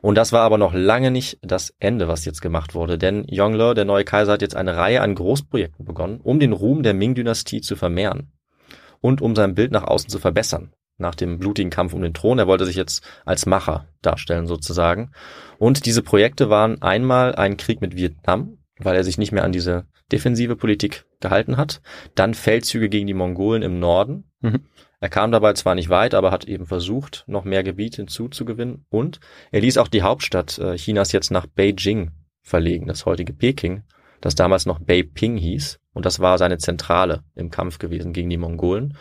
[0.01, 3.75] Und das war aber noch lange nicht das Ende, was jetzt gemacht wurde, denn Yongle,
[3.75, 7.61] der neue Kaiser, hat jetzt eine Reihe an Großprojekten begonnen, um den Ruhm der Ming-Dynastie
[7.61, 8.31] zu vermehren
[8.99, 10.73] und um sein Bild nach außen zu verbessern.
[10.97, 15.11] Nach dem blutigen Kampf um den Thron, er wollte sich jetzt als Macher darstellen sozusagen.
[15.57, 19.51] Und diese Projekte waren einmal ein Krieg mit Vietnam, weil er sich nicht mehr an
[19.51, 21.81] diese defensive Politik gehalten hat,
[22.15, 24.65] dann Feldzüge gegen die Mongolen im Norden, mhm.
[25.01, 29.19] Er kam dabei zwar nicht weit, aber hat eben versucht, noch mehr Gebiet hinzuzugewinnen und
[29.51, 32.11] er ließ auch die Hauptstadt äh, Chinas jetzt nach Beijing
[32.43, 33.83] verlegen, das heutige Peking,
[34.21, 38.37] das damals noch Beiping hieß und das war seine Zentrale im Kampf gewesen gegen die
[38.37, 38.95] Mongolen.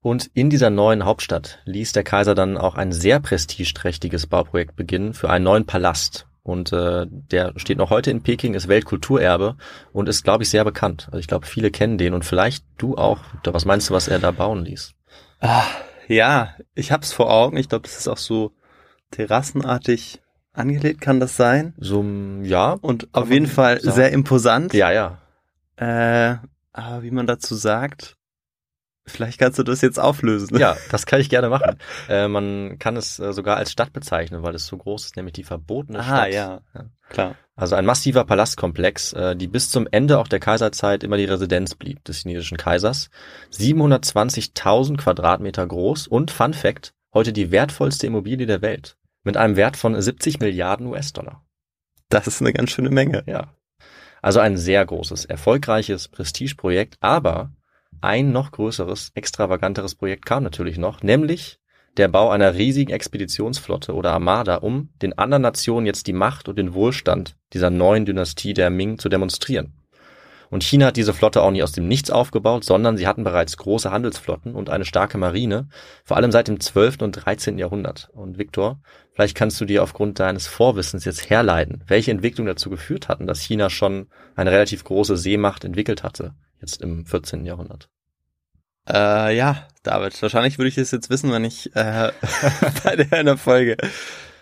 [0.00, 5.14] Und in dieser neuen Hauptstadt ließ der Kaiser dann auch ein sehr prestigeträchtiges Bauprojekt beginnen
[5.14, 6.26] für einen neuen Palast.
[6.42, 9.56] Und äh, der steht noch heute in Peking, ist Weltkulturerbe
[9.94, 11.06] und ist, glaube ich, sehr bekannt.
[11.06, 13.20] Also ich glaube, viele kennen den und vielleicht du auch.
[13.44, 14.94] Was meinst du, was er da bauen ließ?
[15.44, 15.66] Ah,
[16.08, 17.58] ja, ich hab's vor Augen.
[17.58, 18.52] Ich glaube, das ist auch so
[19.10, 20.22] terrassenartig
[20.54, 21.74] angelegt, kann das sein?
[21.78, 22.02] So,
[22.42, 22.78] ja.
[22.80, 23.94] Und auf jeden Fall sagen.
[23.94, 24.72] sehr imposant.
[24.72, 25.18] Ja, ja.
[25.76, 26.38] Äh,
[26.72, 28.16] aber wie man dazu sagt,
[29.06, 30.56] vielleicht kannst du das jetzt auflösen.
[30.58, 31.76] Ja, das kann ich gerne machen.
[32.08, 35.34] äh, man kann es äh, sogar als Stadt bezeichnen, weil es so groß ist, nämlich
[35.34, 36.26] die verbotene Aha, Stadt.
[36.26, 37.34] Ah, ja, ja, klar.
[37.56, 41.74] Also ein massiver Palastkomplex, äh, die bis zum Ende auch der Kaiserzeit immer die Residenz
[41.76, 43.10] blieb des chinesischen Kaisers.
[43.52, 49.76] 720.000 Quadratmeter groß und Fun Fact, heute die wertvollste Immobilie der Welt mit einem Wert
[49.76, 51.44] von 70 Milliarden US-Dollar.
[52.08, 53.22] Das ist eine ganz schöne Menge.
[53.26, 53.54] Ja.
[54.20, 57.52] Also ein sehr großes, erfolgreiches Prestigeprojekt, aber
[58.00, 61.58] ein noch größeres, extravaganteres Projekt kam natürlich noch, nämlich
[61.96, 66.58] der Bau einer riesigen Expeditionsflotte oder Armada, um den anderen Nationen jetzt die Macht und
[66.58, 69.74] den Wohlstand dieser neuen Dynastie der Ming zu demonstrieren.
[70.50, 73.56] Und China hat diese Flotte auch nicht aus dem Nichts aufgebaut, sondern sie hatten bereits
[73.56, 75.68] große Handelsflotten und eine starke Marine,
[76.04, 77.02] vor allem seit dem 12.
[77.02, 77.58] und 13.
[77.58, 78.10] Jahrhundert.
[78.12, 78.80] Und Viktor,
[79.14, 83.40] vielleicht kannst du dir aufgrund deines Vorwissens jetzt herleiten, welche Entwicklung dazu geführt hatten, dass
[83.40, 87.44] China schon eine relativ große Seemacht entwickelt hatte, jetzt im 14.
[87.44, 87.88] Jahrhundert.
[88.88, 92.12] Äh, ja, David, wahrscheinlich würde ich es jetzt wissen, wenn ich äh,
[92.84, 93.76] bei der einer Folge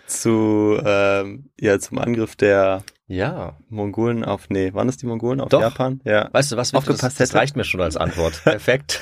[0.07, 3.57] zu ähm, ja zum Angriff der Ja.
[3.69, 5.61] Mongolen auf nee, waren es die Mongolen auf Doch.
[5.61, 6.01] Japan?
[6.03, 6.29] Ja.
[6.33, 7.39] Weißt du was, das, Aufgepasst das hätte.
[7.39, 8.41] reicht mir schon als Antwort.
[8.43, 8.99] Perfekt.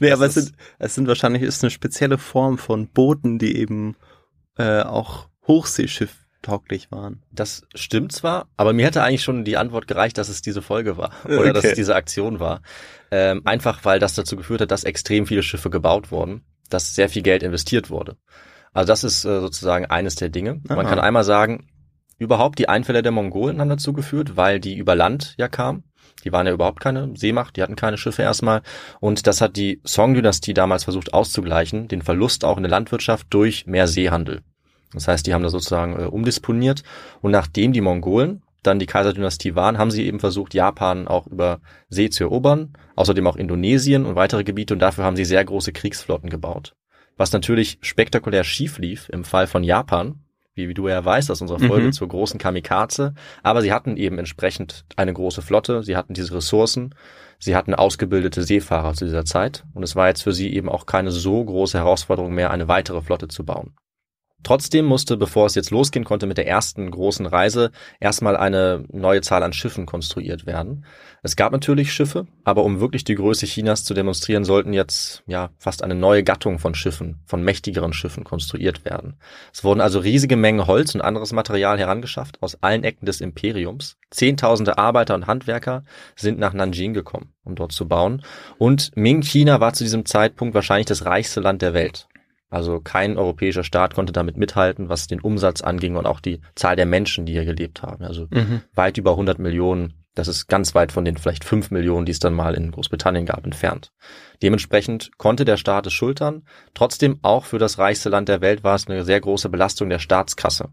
[0.00, 3.56] Nee, Das aber es sind es sind wahrscheinlich ist eine spezielle Form von Booten, die
[3.56, 3.96] eben
[4.58, 7.22] äh, auch Hochseeschiff tauglich waren.
[7.32, 10.96] Das stimmt zwar, aber mir hätte eigentlich schon die Antwort gereicht, dass es diese Folge
[10.96, 11.68] war oder dass Okay.
[11.68, 12.62] es diese Aktion war.
[13.10, 17.08] Ähm, einfach weil das dazu geführt hat, dass extrem viele Schiffe gebaut wurden, dass sehr
[17.08, 18.16] viel Geld investiert wurde.
[18.72, 20.60] Also das ist äh, sozusagen eines der Dinge.
[20.68, 20.88] Man Aha.
[20.88, 21.68] kann einmal sagen,
[22.18, 25.84] überhaupt die Einfälle der Mongolen haben dazu geführt, weil die über Land ja kamen.
[26.24, 28.62] Die waren ja überhaupt keine Seemacht, die hatten keine Schiffe erstmal.
[29.00, 33.66] Und das hat die Song-Dynastie damals versucht auszugleichen, den Verlust auch in der Landwirtschaft durch
[33.66, 34.42] mehr Seehandel.
[34.94, 36.82] Das heißt, die haben da sozusagen äh, umdisponiert.
[37.20, 41.60] Und nachdem die Mongolen dann die Kaiserdynastie waren, haben sie eben versucht, Japan auch über
[41.88, 44.74] See zu erobern, außerdem auch Indonesien und weitere Gebiete.
[44.74, 46.74] Und dafür haben sie sehr große Kriegsflotten gebaut.
[47.16, 50.20] Was natürlich spektakulär schief lief im Fall von Japan,
[50.54, 51.92] wie, wie du ja weißt aus unserer Folge Mhm.
[51.92, 53.14] zur großen Kamikaze.
[53.42, 56.94] Aber sie hatten eben entsprechend eine große Flotte, sie hatten diese Ressourcen,
[57.38, 59.64] sie hatten ausgebildete Seefahrer zu dieser Zeit.
[59.72, 63.02] Und es war jetzt für sie eben auch keine so große Herausforderung mehr, eine weitere
[63.02, 63.74] Flotte zu bauen.
[64.44, 69.20] Trotzdem musste, bevor es jetzt losgehen konnte mit der ersten großen Reise, erstmal eine neue
[69.20, 70.84] Zahl an Schiffen konstruiert werden.
[71.24, 75.50] Es gab natürlich Schiffe, aber um wirklich die Größe Chinas zu demonstrieren, sollten jetzt ja
[75.58, 79.16] fast eine neue Gattung von Schiffen, von mächtigeren Schiffen konstruiert werden.
[79.52, 83.96] Es wurden also riesige Mengen Holz und anderes Material herangeschafft aus allen Ecken des Imperiums.
[84.10, 88.22] Zehntausende Arbeiter und Handwerker sind nach Nanjing gekommen, um dort zu bauen.
[88.56, 92.08] Und Ming-China war zu diesem Zeitpunkt wahrscheinlich das reichste Land der Welt.
[92.50, 96.76] Also kein europäischer Staat konnte damit mithalten, was den Umsatz anging und auch die Zahl
[96.76, 98.04] der Menschen, die hier gelebt haben.
[98.04, 98.62] Also Mhm.
[98.74, 99.94] weit über 100 Millionen.
[100.14, 103.26] Das ist ganz weit von den vielleicht 5 Millionen, die es dann mal in Großbritannien
[103.26, 103.92] gab, entfernt.
[104.42, 106.42] Dementsprechend konnte der Staat es schultern.
[106.74, 109.98] Trotzdem auch für das reichste Land der Welt war es eine sehr große Belastung der
[110.00, 110.70] Staatskasse,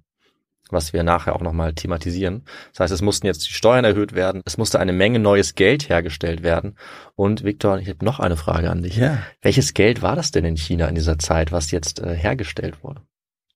[0.69, 2.43] was wir nachher auch nochmal thematisieren.
[2.71, 5.89] Das heißt, es mussten jetzt die Steuern erhöht werden, es musste eine Menge neues Geld
[5.89, 6.77] hergestellt werden.
[7.15, 8.97] Und Viktor, ich habe noch eine Frage an dich.
[8.97, 9.19] Ja.
[9.41, 13.01] Welches Geld war das denn in China in dieser Zeit, was jetzt äh, hergestellt wurde?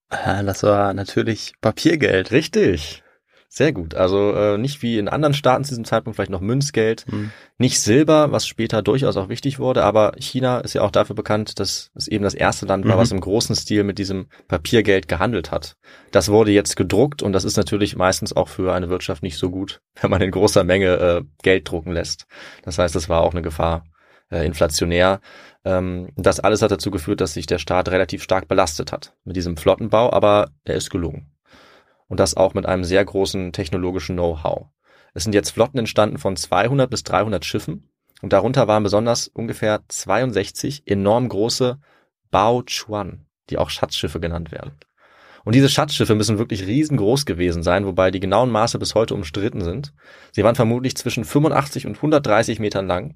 [0.09, 2.31] Das war natürlich Papiergeld.
[2.31, 3.03] Richtig.
[3.51, 3.95] Sehr gut.
[3.95, 7.31] Also äh, nicht wie in anderen Staaten zu diesem Zeitpunkt vielleicht noch Münzgeld, Mhm.
[7.57, 11.59] nicht Silber, was später durchaus auch wichtig wurde, aber China ist ja auch dafür bekannt,
[11.59, 12.99] dass es eben das erste Land war, Mhm.
[12.99, 15.77] was im großen Stil mit diesem Papiergeld gehandelt hat.
[16.11, 19.49] Das wurde jetzt gedruckt und das ist natürlich meistens auch für eine Wirtschaft nicht so
[19.49, 22.27] gut, wenn man in großer Menge äh, Geld drucken lässt.
[22.63, 23.83] Das heißt, das war auch eine Gefahr
[24.31, 25.21] äh, inflationär.
[25.65, 29.35] Ähm, das alles hat dazu geführt, dass sich der Staat relativ stark belastet hat mit
[29.35, 31.31] diesem Flottenbau, aber er ist gelungen.
[32.09, 34.67] Und das auch mit einem sehr großen technologischen Know-how.
[35.13, 37.89] Es sind jetzt Flotten entstanden von 200 bis 300 Schiffen
[38.21, 41.79] und darunter waren besonders ungefähr 62 enorm große
[42.31, 44.73] Bao Chuan, die auch Schatzschiffe genannt werden.
[45.45, 49.61] Und diese Schatzschiffe müssen wirklich riesengroß gewesen sein, wobei die genauen Maße bis heute umstritten
[49.61, 49.93] sind.
[50.31, 53.15] Sie waren vermutlich zwischen 85 und 130 Metern lang,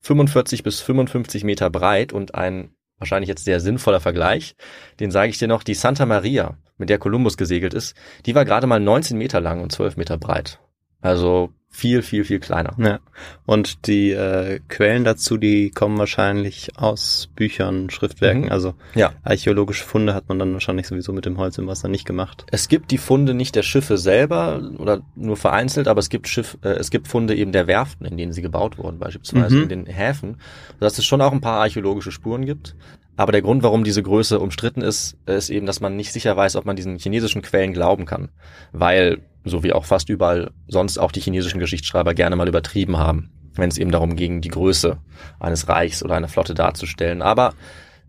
[0.00, 4.56] 45 bis 55 Meter breit und ein wahrscheinlich jetzt sehr sinnvoller Vergleich,
[4.98, 7.94] den sage ich dir noch, die Santa Maria, mit der Kolumbus gesegelt ist,
[8.26, 10.58] die war gerade mal 19 Meter lang und 12 Meter breit.
[11.04, 12.72] Also viel, viel, viel kleiner.
[12.78, 13.00] Ja.
[13.46, 18.44] Und die äh, Quellen dazu, die kommen wahrscheinlich aus Büchern, Schriftwerken.
[18.44, 18.52] Mhm.
[18.52, 19.12] Also Ja.
[19.24, 22.46] archäologische Funde hat man dann wahrscheinlich sowieso mit dem Holz im Wasser nicht gemacht.
[22.52, 26.56] Es gibt die Funde nicht der Schiffe selber oder nur vereinzelt, aber es gibt Schiff,
[26.62, 29.62] äh, es gibt Funde eben der Werften, in denen sie gebaut wurden, beispielsweise Mhm.
[29.64, 30.36] in den Häfen,
[30.78, 32.76] sodass es schon auch ein paar archäologische Spuren gibt.
[33.16, 36.54] Aber der Grund, warum diese Größe umstritten ist, ist eben, dass man nicht sicher weiß,
[36.54, 38.28] ob man diesen chinesischen Quellen glauben kann,
[38.72, 43.30] weil so wie auch fast überall sonst auch die chinesischen Geschichtsschreiber gerne mal übertrieben haben,
[43.54, 44.98] wenn es eben darum ging, die Größe
[45.40, 47.22] eines Reichs oder einer Flotte darzustellen.
[47.22, 47.54] Aber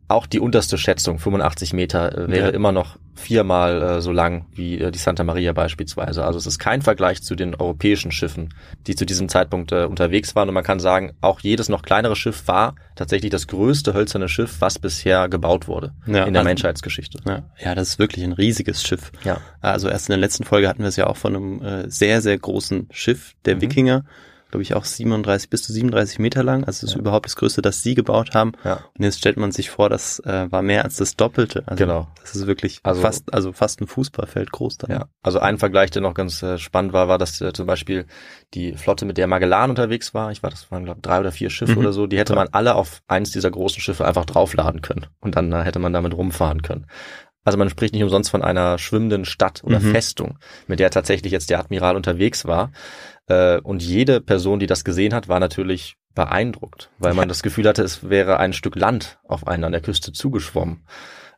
[0.07, 2.53] auch die unterste Schätzung, 85 Meter, äh, wäre Ja.
[2.53, 6.23] immer noch viermal äh, so lang wie äh, die Santa Maria beispielsweise.
[6.25, 8.53] Also es ist kein Vergleich zu den europäischen Schiffen,
[8.87, 10.47] die zu diesem Zeitpunkt äh, unterwegs waren.
[10.49, 14.57] Und man kann sagen, auch jedes noch kleinere Schiff war tatsächlich das größte hölzerne Schiff,
[14.59, 17.19] was bisher gebaut wurde Ja, in der also- Menschheitsgeschichte.
[17.25, 19.11] Ja, ja, das ist wirklich ein riesiges Schiff.
[19.23, 19.37] Ja.
[19.61, 22.21] Also erst in der letzten Folge hatten wir es ja auch von einem äh, sehr,
[22.21, 23.61] sehr großen Schiff der Mhm.
[23.61, 24.03] Wikinger,
[24.55, 26.63] glaube ich auch 37 bis zu 37 Meter lang.
[26.63, 28.53] Also das ist überhaupt das größte, das sie gebaut haben.
[28.63, 28.79] Ja.
[28.97, 31.63] Und jetzt stellt man sich vor, das äh, war mehr als das Doppelte.
[31.65, 32.07] Also Genau.
[32.21, 34.91] Das ist wirklich Also- fast, also fast ein Fußballfeld groß dann.
[34.91, 38.05] Ja, also ein Vergleich, der noch ganz äh, spannend war, war, dass äh, zum Beispiel
[38.53, 41.49] die Flotte, mit der Magellan unterwegs war, ich war, das waren glaube drei oder vier
[41.49, 41.79] Schiffe Mhm.
[41.79, 45.35] oder so, die hätte man alle auf eins dieser großen Schiffe einfach draufladen können und
[45.35, 46.85] dann äh, hätte man damit rumfahren können.
[47.43, 49.91] Also man spricht nicht umsonst von einer schwimmenden Stadt oder Mhm.
[49.91, 52.71] Festung, mit der tatsächlich jetzt der Admiral unterwegs war.
[53.27, 57.67] Äh, und jede Person, die das gesehen hat, war natürlich beeindruckt, weil man das Gefühl
[57.67, 60.85] hatte, es wäre ein Stück Land auf einen an der Küste zugeschwommen.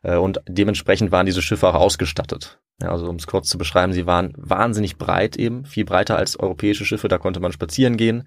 [0.02, 2.60] Äh, Und dementsprechend waren diese Schiffe auch ausgestattet.
[2.80, 6.38] Ja, also um es kurz zu beschreiben, sie waren wahnsinnig breit eben, viel breiter als
[6.38, 8.22] europäische Schiffe, da konnte man spazieren gehen.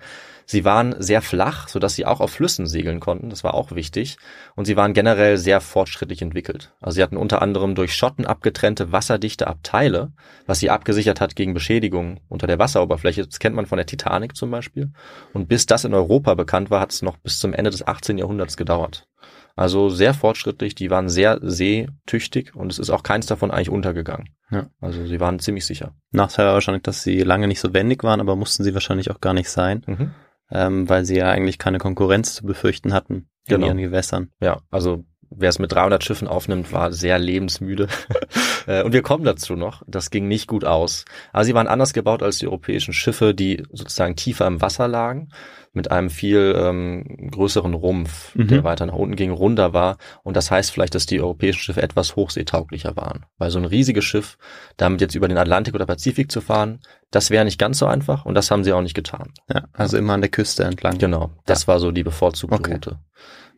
[0.51, 4.17] Sie waren sehr flach, sodass sie auch auf Flüssen segeln konnten, das war auch wichtig.
[4.53, 6.73] Und sie waren generell sehr fortschrittlich entwickelt.
[6.81, 10.11] Also sie hatten unter anderem durch Schotten abgetrennte wasserdichte Abteile,
[10.47, 13.25] was sie abgesichert hat gegen Beschädigungen unter der Wasseroberfläche.
[13.25, 14.91] Das kennt man von der Titanic zum Beispiel.
[15.31, 18.17] Und bis das in Europa bekannt war, hat es noch bis zum Ende des 18.
[18.17, 19.07] Jahrhunderts gedauert.
[19.55, 24.27] Also sehr fortschrittlich, die waren sehr seetüchtig und es ist auch keins davon eigentlich untergegangen.
[24.49, 24.67] Ja.
[24.81, 25.93] Also sie waren ziemlich sicher.
[26.11, 29.21] Nachteil war wahrscheinlich, dass sie lange nicht so wendig waren, aber mussten sie wahrscheinlich auch
[29.21, 30.11] gar nicht sein, Mhm.
[30.51, 33.67] Ähm, weil sie ja eigentlich keine Konkurrenz zu befürchten hatten in Genau.
[33.67, 34.29] ihren Gewässern.
[34.39, 37.87] Ja, also wer es mit 300 Schiffen aufnimmt, war sehr lebensmüde.
[38.67, 39.83] Äh, und wir kommen dazu noch.
[39.87, 41.05] Das ging nicht gut aus.
[41.33, 45.29] Aber sie waren anders gebaut als die europäischen Schiffe, die sozusagen tiefer im Wasser lagen,
[45.73, 48.47] mit einem viel ähm, größeren Rumpf, Mhm.
[48.49, 49.97] der weiter nach unten ging, runder war.
[50.23, 53.25] Und das heißt vielleicht, dass die europäischen Schiffe etwas hochseetauglicher waren.
[53.37, 54.37] Weil so ein riesiges Schiff,
[54.77, 58.25] damit jetzt über den Atlantik oder Pazifik zu fahren, das wäre nicht ganz so einfach
[58.25, 59.33] und das haben sie auch nicht getan.
[59.53, 60.97] Ja, also immer an der Küste entlang.
[60.97, 62.73] Genau, das war so die bevorzugte Okay.
[62.73, 62.99] Route.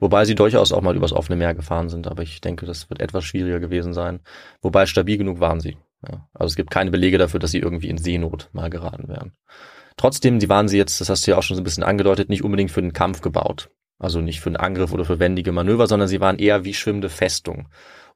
[0.03, 2.99] Wobei sie durchaus auch mal übers offene Meer gefahren sind, aber ich denke, das wird
[2.99, 4.19] etwas schwieriger gewesen sein.
[4.61, 5.77] Wobei stabil genug waren sie.
[6.05, 6.27] Ja.
[6.33, 9.31] Also es gibt keine Belege dafür, dass sie irgendwie in Seenot mal geraten wären.
[9.95, 12.27] Trotzdem, die waren sie jetzt, das hast du ja auch schon so ein bisschen angedeutet,
[12.27, 13.69] nicht unbedingt für den Kampf gebaut.
[13.97, 17.07] Also nicht für einen Angriff oder für wendige Manöver, sondern sie waren eher wie schwimmende
[17.07, 17.69] Festungen.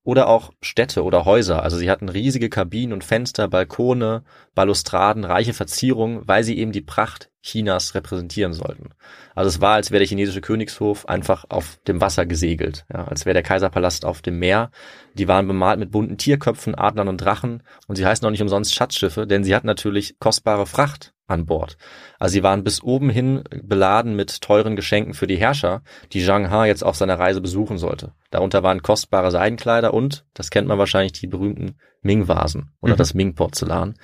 [0.04, 1.64] Oder auch Städte oder Häuser.
[1.64, 6.82] Also sie hatten riesige Kabinen und Fenster, Balkone, Balustraden, reiche Verzierungen, weil sie eben die
[6.82, 8.90] Pracht Chinas repräsentieren sollten.
[9.36, 13.26] Also es war, als wäre der chinesische Königshof einfach auf dem Wasser gesegelt, ja, als
[13.26, 14.72] wäre der Kaiserpalast auf dem Meer.
[15.14, 18.76] Die waren bemalt mit bunten Tierköpfen, Adlern und Drachen und sie heißen auch nicht umsonst
[18.76, 21.78] Schatzschiffe, denn sie hatten natürlich kostbare Fracht an Bord.
[22.20, 26.50] Also sie waren bis oben hin beladen mit teuren Geschenken für die Herrscher, die Zhang
[26.50, 28.14] He jetzt auf seiner Reise besuchen sollte.
[28.32, 32.98] Darunter waren kostbare Seidenkleider und, das kennt man wahrscheinlich, die berühmten Ming-Vasen oder Mhm.
[32.98, 33.96] das Ming-Porzellan.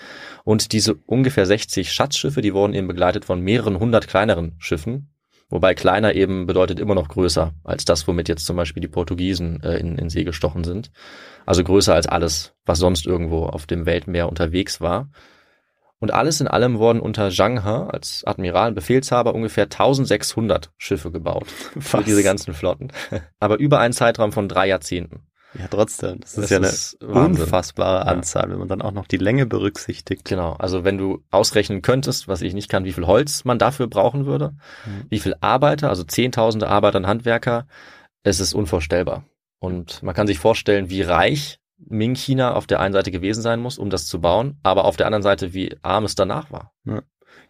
[0.44, 5.10] Und diese ungefähr 60 Schatzschiffe, die wurden eben begleitet von mehreren hundert kleineren Schiffen.
[5.50, 9.62] Wobei kleiner eben bedeutet immer noch größer als das, womit jetzt zum Beispiel die Portugiesen
[9.62, 10.92] äh, in, in See gestochen sind.
[11.46, 15.10] Also größer als alles, was sonst irgendwo auf dem Weltmeer unterwegs war.
[16.00, 21.12] Und alles in allem wurden unter Zhang He als Admiral und Befehlshaber ungefähr 1600 Schiffe
[21.12, 21.48] gebaut
[21.80, 22.06] für Was?
[22.06, 22.92] diese ganzen Flotten.
[23.40, 25.22] Aber über einen Zeitraum von drei Jahrzehnten.
[25.58, 26.20] Ja, trotzdem.
[26.20, 28.08] Das, Das ist ja eine ist unfassbare.
[28.08, 30.26] Anzahl, wenn man dann auch noch die Länge berücksichtigt.
[30.26, 33.88] Genau, also wenn du ausrechnen könntest, was ich nicht kann, wie viel Holz man dafür
[33.88, 35.06] brauchen würde, Mhm.
[35.10, 37.68] wie viel Arbeiter, also Zehntausende Arbeiter und Handwerker,
[38.24, 39.26] es ist unvorstellbar.
[39.60, 43.78] Und man kann sich vorstellen, wie reich Ming-China auf der einen Seite gewesen sein muss,
[43.78, 46.72] um das zu bauen, aber auf der anderen Seite, wie arm es danach war.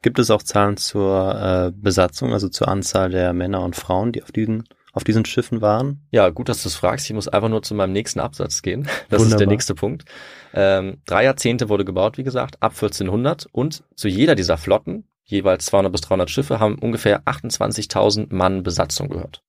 [0.01, 4.23] Gibt es auch Zahlen zur äh, Besatzung, also zur Anzahl der Männer und Frauen, die
[4.23, 6.05] auf diesen, auf diesen Schiffen waren?
[6.12, 7.05] Ja, gut, dass du es fragst.
[7.05, 8.83] Ich muss einfach nur zu meinem nächsten Absatz gehen.
[9.09, 9.38] Das ist Wunderbar.
[9.39, 10.05] der nächste Punkt.
[10.53, 15.65] Ähm, drei Jahrzehnte wurde gebaut, wie gesagt, ab 1400 und zu jeder dieser Flotten, jeweils
[15.67, 19.41] 200 bis 300 Schiffe, haben ungefähr 28.000 Mann Besatzung gehört.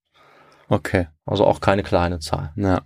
[0.69, 2.53] Okay, Also auch keine kleine Zahl.
[2.57, 2.83] ja.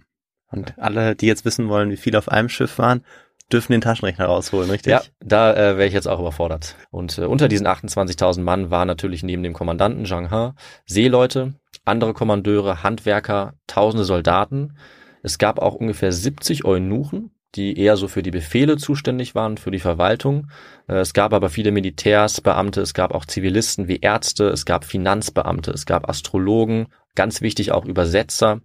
[0.51, 3.05] Und alle, die jetzt wissen wollen, wie viele auf einem Schiff waren,
[3.53, 4.93] dürfen den Taschenrechner rausholen, richtig?
[4.93, 6.77] Ja, da äh, wäre ich jetzt auch überfordert.
[6.91, 10.53] Und äh, unter diesen 28.000 Mann waren natürlich neben dem Kommandanten Zhang He
[10.87, 14.77] Seeleute, andere Kommandeure, Handwerker, tausende Soldaten.
[15.23, 19.71] Es gab auch ungefähr 70 Eunuchen, die eher so für die Befehle zuständig waren, für
[19.71, 20.49] die Verwaltung.
[20.87, 24.85] Äh, es gab aber viele Militärs, Beamte, es gab auch Zivilisten wie Ärzte, es gab
[24.85, 28.61] Finanzbeamte, es gab Astrologen, ganz wichtig auch Übersetzer.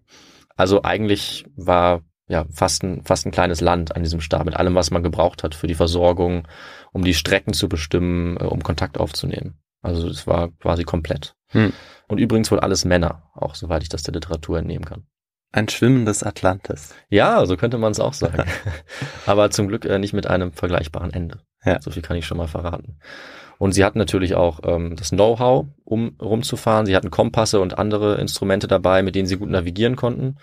[0.56, 4.76] Also eigentlich war ja fast ein, fast ein kleines Land an diesem Stab mit allem,
[4.76, 6.48] was man gebraucht hat für die Versorgung,
[6.92, 9.60] um die Strecken zu bestimmen, äh, um Kontakt aufzunehmen.
[9.82, 11.36] Also es war quasi komplett.
[11.50, 11.74] Hm.
[12.08, 15.06] Und übrigens wohl alles Männer, auch soweit ich das der Literatur entnehmen kann.
[15.52, 16.96] Ein schwimmendes Atlantis.
[17.10, 18.50] Ja, so könnte man es auch sagen.
[19.28, 21.42] Aber zum Glück äh, nicht mit einem vergleichbaren Ende.
[21.64, 21.80] Ja.
[21.80, 22.98] So viel kann ich schon mal verraten.
[23.64, 26.86] Und sie hatten natürlich auch ähm, das Know-how, um rumzufahren.
[26.86, 30.36] Sie hatten Kompasse und andere Instrumente dabei, mit denen sie gut navigieren konnten.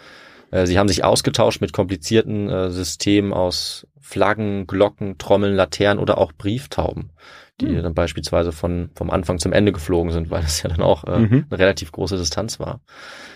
[0.51, 6.19] Äh, sie haben sich ausgetauscht mit komplizierten äh, Systemen aus Flaggen, Glocken, Trommeln, Laternen oder
[6.19, 7.13] auch Brieftauben,
[7.61, 7.83] die Hm.
[7.83, 11.19] dann beispielsweise von, vom Anfang zum Ende geflogen sind, weil das ja dann auch äh,
[11.19, 11.47] Mhm.
[11.49, 12.81] eine relativ große Distanz war.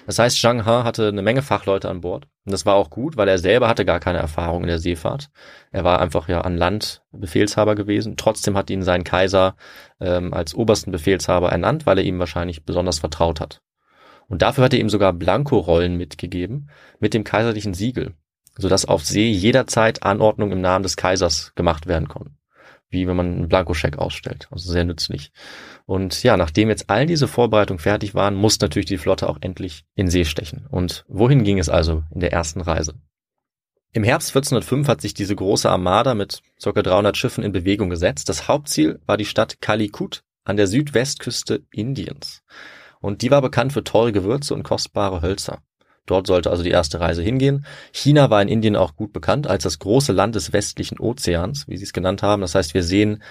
[0.06, 2.26] Das heißt, Zhang He hatte eine Menge Fachleute an Bord.
[2.44, 5.30] Und das war auch gut, weil er selber hatte gar keine Erfahrung in der Seefahrt.
[5.70, 8.16] Er war einfach ja an Land Befehlshaber gewesen.
[8.16, 9.54] Trotzdem hat ihn sein Kaiser
[10.00, 13.60] ähm, als obersten Befehlshaber ernannt, weil er ihm wahrscheinlich besonders vertraut hat.
[14.28, 18.14] Und dafür hat er ihm sogar Blankorollen mitgegeben mit dem kaiserlichen Siegel,
[18.56, 22.38] sodass auf See jederzeit Anordnungen im Namen des Kaisers gemacht werden konnten.
[22.90, 24.46] Wie wenn man einen Blankoscheck ausstellt.
[24.50, 25.32] Also sehr nützlich.
[25.84, 29.84] Und ja, nachdem jetzt all diese Vorbereitungen fertig waren, musste natürlich die Flotte auch endlich
[29.94, 30.66] in See stechen.
[30.70, 32.94] Und wohin ging es also in der ersten Reise?
[33.92, 36.72] Im Herbst 1405 hat sich diese große Armada mit ca.
[36.72, 38.28] 300 Schiffen in Bewegung gesetzt.
[38.28, 42.42] Das Hauptziel war die Stadt Calicut an der Südwestküste Indiens.
[43.04, 45.58] Und die war bekannt für teure Gewürze und kostbare Hölzer.
[46.06, 47.64] Dort sollte also die erste Reise hingehen.
[47.92, 51.76] China war in Indien auch gut bekannt als das große Land des westlichen Ozeans, wie
[51.76, 52.42] sie es genannt haben.
[52.42, 53.22] Das heißt, wir sehen,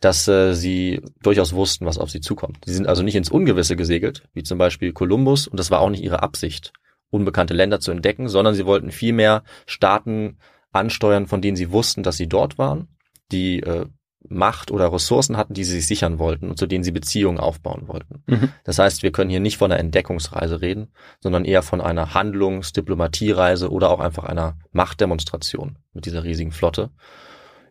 [0.00, 2.58] dass äh, sie durchaus wussten, was auf sie zukommt.
[2.64, 5.90] Sie sind also nicht ins Ungewisse gesegelt, wie zum Beispiel Kolumbus, und das war auch
[5.90, 6.72] nicht ihre Absicht,
[7.10, 10.38] unbekannte Länder zu entdecken, sondern sie wollten vielmehr Staaten
[10.72, 12.88] ansteuern, von denen sie wussten, dass sie dort waren,
[13.30, 13.86] die äh,
[14.34, 17.88] Macht oder Ressourcen hatten, die sie sich sichern wollten und zu denen sie Beziehungen aufbauen
[17.88, 18.22] wollten.
[18.26, 18.52] Mhm.
[18.64, 22.72] Das heißt, wir können hier nicht von einer Entdeckungsreise reden, sondern eher von einer Handlungs-,
[22.72, 26.90] Diplomatiereise oder auch einfach einer Machtdemonstration mit dieser riesigen Flotte.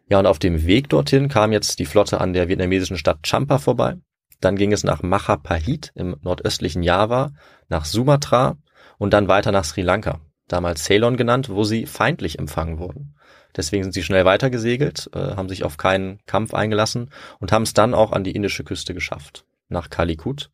[0.08, 3.60] Ja, und auf dem Weg dorthin kam jetzt die Flotte an der vietnamesischen Stadt Champa
[3.60, 3.96] vorbei.
[4.42, 7.32] Dann ging es nach Majapahit im nordöstlichen Java,
[7.70, 8.58] nach Sumatra
[8.98, 10.20] und dann weiter nach Sri Lanka,
[10.52, 13.16] damals Ceylon genannt, wo sie feindlich empfangen wurden.
[13.56, 17.10] Deswegen sind sie schnell weitergesegelt, äh, haben sich auf keinen Kampf eingelassen
[17.40, 20.50] und haben es dann auch an die indische Küste geschafft, nach Calicut.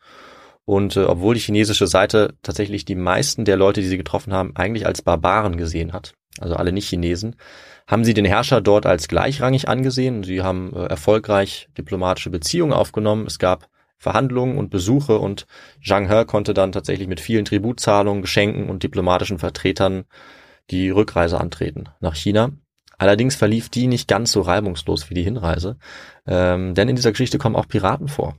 [0.66, 4.56] Und äh, obwohl die chinesische Seite tatsächlich die meisten der Leute, die sie getroffen haben,
[4.56, 7.36] eigentlich als Barbaren gesehen hat, also alle Nicht-Chinesen,
[7.88, 10.24] haben sie den Herrscher dort als gleichrangig angesehen.
[10.24, 13.28] Sie haben äh, erfolgreich diplomatische Beziehungen aufgenommen.
[13.28, 15.48] Es gab Verhandlungen und Besuche und
[15.84, 20.06] Zhang He konnte dann tatsächlich mit vielen Tributzahlungen, Geschenken und diplomatischen Vertretern
[20.70, 22.52] die Rückreise antreten nach China.
[22.98, 25.78] Allerdings verlief die nicht ganz so reibungslos wie die Hinreise,
[26.26, 28.36] ähm, denn in dieser Geschichte kommen auch Piraten vor.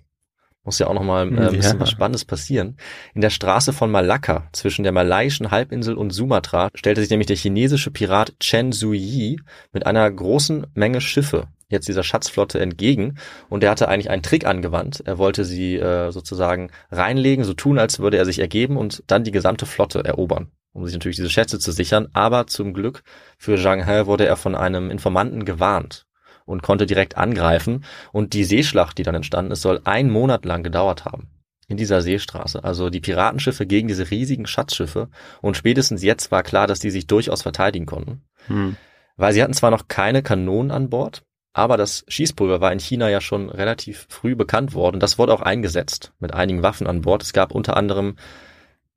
[0.64, 1.80] Muss ja auch nochmal äh, ein bisschen Ja.
[1.80, 2.76] was Spannendes passieren.
[3.14, 7.36] In der Straße von Malakka zwischen der malaiischen Halbinsel und Sumatra stellte sich nämlich der
[7.36, 9.40] chinesische Pirat Chen Zuyi
[9.72, 14.46] mit einer großen Menge Schiffe jetzt dieser Schatzflotte entgegen und er hatte eigentlich einen Trick
[14.46, 15.02] angewandt.
[15.04, 19.24] Er wollte sie äh, sozusagen reinlegen, so tun, als würde er sich ergeben und dann
[19.24, 22.08] die gesamte Flotte erobern, um sich natürlich diese Schätze zu sichern.
[22.12, 23.02] Aber zum Glück
[23.36, 26.06] für Zhang He wurde er von einem Informanten gewarnt
[26.48, 27.84] und konnte direkt angreifen.
[28.12, 31.28] Und die Seeschlacht, die dann entstanden ist, soll ein Monat lang gedauert haben.
[31.68, 32.64] In dieser Seestraße.
[32.64, 35.10] Also die Piratenschiffe gegen diese riesigen Schatzschiffe.
[35.42, 38.22] Und spätestens jetzt war klar, dass die sich durchaus verteidigen konnten.
[38.46, 38.76] Hm.
[39.18, 41.24] Weil sie hatten zwar noch keine Kanonen an Bord,
[41.58, 45.00] aber das Schießpulver war in China ja schon relativ früh bekannt worden.
[45.00, 47.22] Das wurde auch eingesetzt mit einigen Waffen an Bord.
[47.22, 48.14] Es gab unter anderem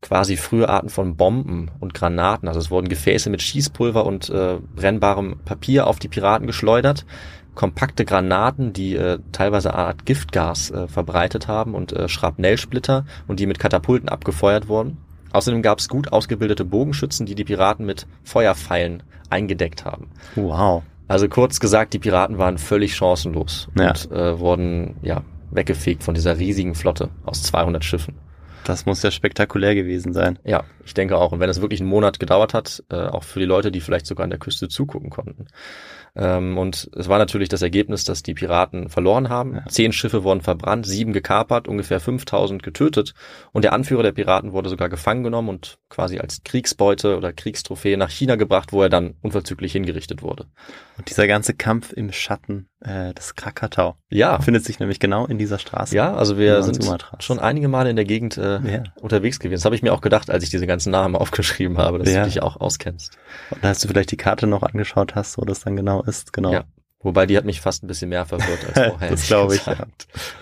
[0.02, 2.48] quasi frühe Arten von Bomben und Granaten.
[2.48, 7.06] Also es wurden Gefäße mit Schießpulver und äh, brennbarem Papier auf die Piraten geschleudert.
[7.56, 13.40] Kompakte Granaten, die äh, teilweise eine Art Giftgas äh, verbreitet haben und äh, Schrapnellsplitter und
[13.40, 14.98] die mit Katapulten abgefeuert wurden.
[15.34, 20.10] Außerdem gab es gut ausgebildete Bogenschützen, die die Piraten mit Feuerpfeilen eingedeckt haben.
[20.36, 20.84] Wow.
[21.12, 23.90] Also kurz gesagt, die Piraten waren völlig chancenlos Ja.
[23.90, 28.16] und äh, wurden ja weggefegt von dieser riesigen Flotte aus 200 Schiffen.
[28.64, 30.40] Das muss ja spektakulär gewesen sein.
[30.44, 31.32] Ja, ich denke auch.
[31.32, 34.06] Und wenn es wirklich einen Monat gedauert hat, äh, auch für die Leute, die vielleicht
[34.06, 35.48] sogar an der Küste zugucken konnten.
[36.16, 39.56] Ähm, und es war natürlich das Ergebnis, dass die Piraten verloren haben.
[39.56, 39.66] Ja.
[39.68, 43.14] Zehn Schiffe wurden verbrannt, sieben gekapert, ungefähr 5000 getötet.
[43.54, 47.98] Und der Anführer der Piraten wurde sogar gefangen genommen und quasi als Kriegsbeute oder Kriegstrophäe
[47.98, 50.48] nach China gebracht, wo er dann unverzüglich hingerichtet wurde.
[50.98, 55.38] Und dieser ganze Kampf im Schatten äh, des Krakatau Ja, findet sich nämlich genau in
[55.38, 55.96] dieser Straße.
[55.96, 56.86] Ja, also wir sind
[57.20, 58.84] schon einige Male in der Gegend äh, Ja.
[59.02, 59.60] unterwegs gewesen.
[59.60, 62.22] Das habe ich mir auch gedacht, als ich diese ganzen Namen aufgeschrieben habe, dass Ja.
[62.24, 63.18] du dich auch auskennst.
[63.52, 66.52] Und als du vielleicht die Karte noch angeschaut hast, wo das dann genau ist, genau.
[66.54, 66.64] Ja.
[67.04, 69.10] Wobei die hat mich fast ein bisschen mehr verwirrt als vorher.
[69.10, 69.66] Das glaube ich.
[69.66, 69.76] Ja,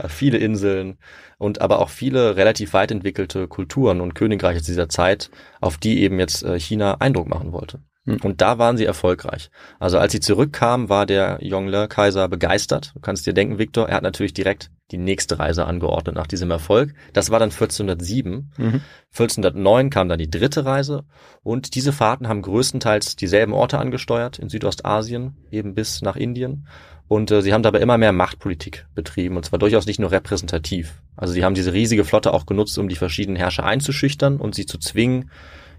[0.10, 0.98] Viele Inseln
[1.38, 5.30] und aber auch viele relativ weit entwickelte Kulturen und Königreiche dieser Zeit,
[5.62, 7.80] auf die eben jetzt äh, China Eindruck machen wollte.
[8.06, 8.18] Hm.
[8.24, 9.50] Und da waren sie erfolgreich.
[9.80, 12.92] Also als sie zurückkamen, war der Yongle-Kaiser begeistert.
[12.94, 16.52] Du kannst dir denken, Viktor, er hat natürlich direkt die nächste Reise angeordnet nach diesem
[16.52, 16.94] Erfolg.
[17.14, 18.52] Das war dann 1407.
[18.58, 18.82] Mhm.
[19.12, 21.06] 1409 kam dann die dritte Reise
[21.44, 26.68] und diese Fahrten haben größtenteils dieselben Orte angesteuert in Südostasien, eben bis nach Indien.
[27.08, 31.02] Und äh, sie haben dabei immer mehr Machtpolitik betrieben und zwar durchaus nicht nur repräsentativ.
[31.16, 34.66] Also sie haben diese riesige Flotte auch genutzt, um die verschiedenen Herrscher einzuschüchtern und sie
[34.66, 35.32] zu zwingen,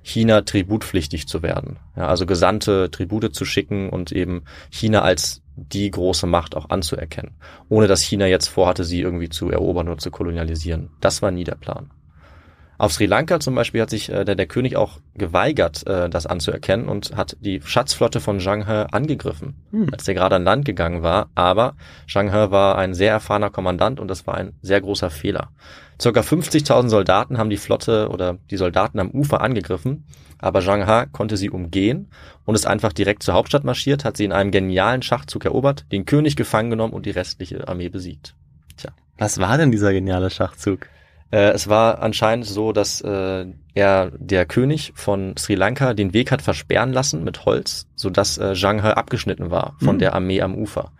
[0.02, 1.78] China tributpflichtig zu werden.
[1.96, 5.42] Ja, also Gesandte Tribute zu schicken und eben China als
[5.72, 7.32] die große Macht auch anzuerkennen,
[7.68, 10.90] ohne dass China jetzt vorhatte, sie irgendwie zu erobern oder zu kolonialisieren.
[11.00, 11.90] Das war nie der Plan.
[12.80, 16.24] Auf Sri Lanka zum Beispiel hat sich äh, der, der König auch geweigert, äh, das
[16.24, 19.88] anzuerkennen und hat die Schatzflotte von Zhang He angegriffen, Hm.
[19.92, 21.28] als der gerade an Land gegangen war.
[21.34, 21.74] Aber
[22.10, 25.50] Zhang He war ein sehr erfahrener Kommandant und das war ein sehr großer Fehler.
[26.00, 30.06] Circa 50.000 Soldaten haben die Flotte oder die Soldaten am Ufer angegriffen,
[30.38, 32.08] aber Zhang He konnte sie umgehen
[32.46, 36.06] und ist einfach direkt zur Hauptstadt marschiert, hat sie in einem genialen Schachzug erobert, den
[36.06, 38.34] König gefangen genommen und die restliche Armee besiegt.
[39.18, 40.86] Was war denn dieser geniale Schachzug?
[41.32, 46.32] Äh, es war anscheinend so, dass äh, er, der König von Sri Lanka, den Weg
[46.32, 49.98] hat versperren lassen mit Holz, sodass äh, Zhang He abgeschnitten war von Mhm.
[50.00, 50.92] der Armee am Ufer.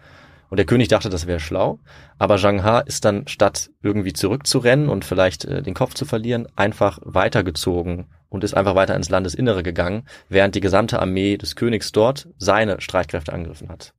[0.48, 1.78] Und der König dachte, das wäre schlau,
[2.18, 6.46] aber Zhang He ist dann statt irgendwie zurückzurennen und vielleicht äh, den Kopf zu verlieren,
[6.56, 11.90] einfach weitergezogen und ist einfach weiter ins Landesinnere gegangen, während die gesamte Armee des Königs
[11.92, 13.94] dort seine Streitkräfte angegriffen hat.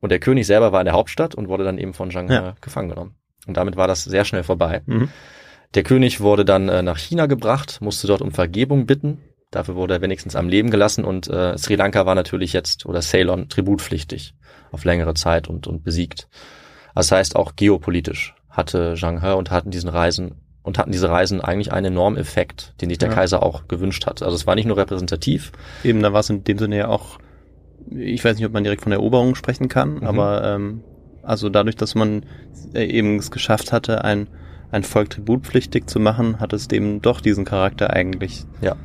[0.00, 2.34] Und der König selber war in der Hauptstadt und wurde dann eben von Zhang He
[2.34, 2.54] Ja.
[2.60, 3.14] gefangen genommen.
[3.46, 4.82] Und damit war das sehr schnell vorbei.
[4.86, 5.08] Mhm.
[5.74, 9.18] Der König wurde dann äh, nach China gebracht, musste dort um Vergebung bitten.
[9.50, 13.00] Dafür wurde er wenigstens am Leben gelassen und äh, Sri Lanka war natürlich jetzt oder
[13.00, 14.34] Ceylon tributpflichtig
[14.72, 16.28] auf längere Zeit und, und besiegt.
[16.94, 21.40] Das heißt auch geopolitisch hatte Zhang He und hatten diesen Reisen und hatten diese Reisen
[21.40, 23.14] eigentlich einen enormen Effekt, den sich der Ja.
[23.14, 24.20] Kaiser auch gewünscht hat.
[24.22, 25.52] Also es war nicht nur repräsentativ,
[25.84, 27.18] Eben, da war es in dem Sinne ja auch,
[27.90, 30.06] ich weiß nicht, ob man direkt von Eroberung sprechen kann, Mhm.
[30.06, 30.82] aber ähm,
[31.22, 32.26] also dadurch, dass man
[32.74, 34.26] äh, eben es geschafft hatte, ein,
[34.70, 38.76] ein Volk tributpflichtig zu machen, hat es dem doch diesen Charakter eigentlich Ja.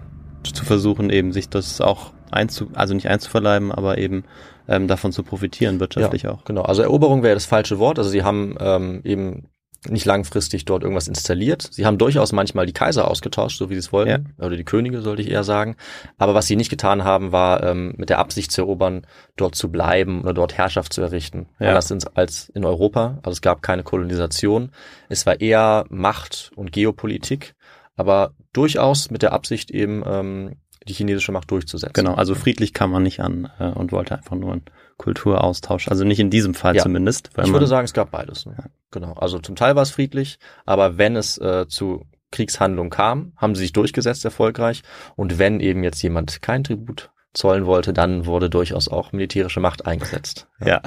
[0.43, 4.23] zu versuchen, eben sich das auch einzu, also nicht einzuverleiben, aber eben
[4.67, 6.45] ähm, davon zu profitieren, wirtschaftlich auch.
[6.45, 7.97] Genau, also Eroberung wäre das falsche Wort.
[7.99, 9.47] Also sie haben ähm, eben
[9.89, 11.67] nicht langfristig dort irgendwas installiert.
[11.71, 15.01] Sie haben durchaus manchmal die Kaiser ausgetauscht, so wie sie es wollten, oder die Könige,
[15.01, 15.75] sollte ich eher sagen.
[16.17, 19.05] Aber was sie nicht getan haben, war ähm, mit der Absicht zu erobern,
[19.35, 21.47] dort zu bleiben oder dort Herrschaft zu errichten.
[21.59, 21.69] Ja.
[21.69, 23.19] Anders als in Europa.
[23.23, 24.71] Also es gab keine Kolonisation.
[25.09, 27.55] Es war eher Macht und Geopolitik,
[27.95, 30.55] aber durchaus mit der Absicht eben ähm,
[30.87, 31.93] die chinesische Macht durchzusetzen.
[31.93, 34.63] Genau, also friedlich kam man nicht an äh, und wollte einfach nur einen
[34.97, 35.87] Kulturaustausch.
[35.87, 36.83] Also nicht in diesem Fall Ja.
[36.83, 37.29] zumindest.
[37.41, 38.45] Ich würde sagen, es gab beides.
[38.45, 38.55] Ne?
[38.93, 39.13] Genau.
[39.13, 43.63] Also zum Teil war es friedlich, aber wenn es äh, zu Kriegshandlungen kam, haben sie
[43.63, 44.83] sich durchgesetzt erfolgreich.
[45.15, 49.87] Und wenn eben jetzt jemand kein Tribut zollen wollte, dann wurde durchaus auch militärische Macht
[49.87, 50.47] eingesetzt.
[50.63, 50.81] ja.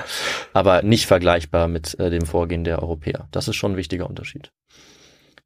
[0.52, 3.28] Aber nicht vergleichbar mit äh, dem Vorgehen der Europäer.
[3.32, 4.52] Das ist schon ein wichtiger Unterschied.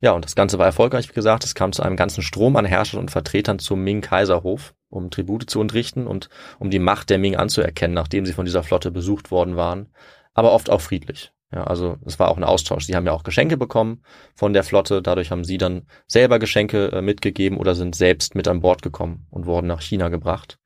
[0.02, 1.44] Ja, und das Ganze war erfolgreich, wie gesagt.
[1.44, 5.62] Es kam zu einem ganzen Strom an Herrschern und Vertretern zum Ming-Kaiserhof, um Tribute zu
[5.62, 9.56] entrichten und um die Macht der Ming anzuerkennen, nachdem sie von dieser Flotte besucht worden
[9.56, 9.88] waren.
[10.34, 11.32] Aber oft auch friedlich.
[11.52, 12.86] Ja, also es war auch ein Austausch.
[12.86, 14.02] Sie haben ja auch Geschenke bekommen
[14.34, 15.02] von der Flotte.
[15.02, 19.26] Dadurch haben sie dann selber Geschenke äh, mitgegeben oder sind selbst mit an Bord gekommen
[19.30, 20.58] und wurden nach China gebracht.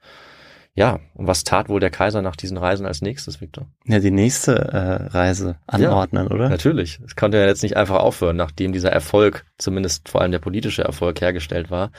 [0.77, 3.69] Ja, und was tat wohl der Kaiser nach diesen Reisen als nächstes, Victor?
[3.87, 6.49] ja, die nächste äh, Reise anordnen, oder?
[6.49, 6.99] Natürlich.
[7.07, 10.83] Es konnte ja jetzt nicht einfach aufhören, nachdem dieser Erfolg, zumindest vor allem der politische
[10.83, 11.93] Erfolg, hergestellt war.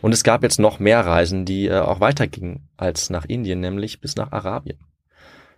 [0.00, 4.00] Und es gab jetzt noch mehr Reisen, die äh, auch weitergingen als nach Indien, nämlich
[4.00, 4.78] bis nach Arabien.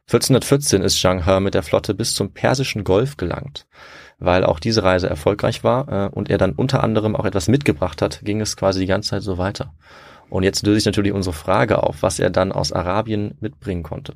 [0.06, 3.66] 1414 ist Zhang He mit der Flotte bis zum Persischen Golf gelangt.
[4.18, 8.02] Weil auch diese Reise erfolgreich war äh, und er dann unter anderem auch etwas mitgebracht
[8.02, 9.74] hat, ging es quasi die ganze Zeit so weiter.
[10.30, 14.14] Und jetzt löse ich natürlich unsere Frage auf, was er dann aus Arabien mitbringen konnte.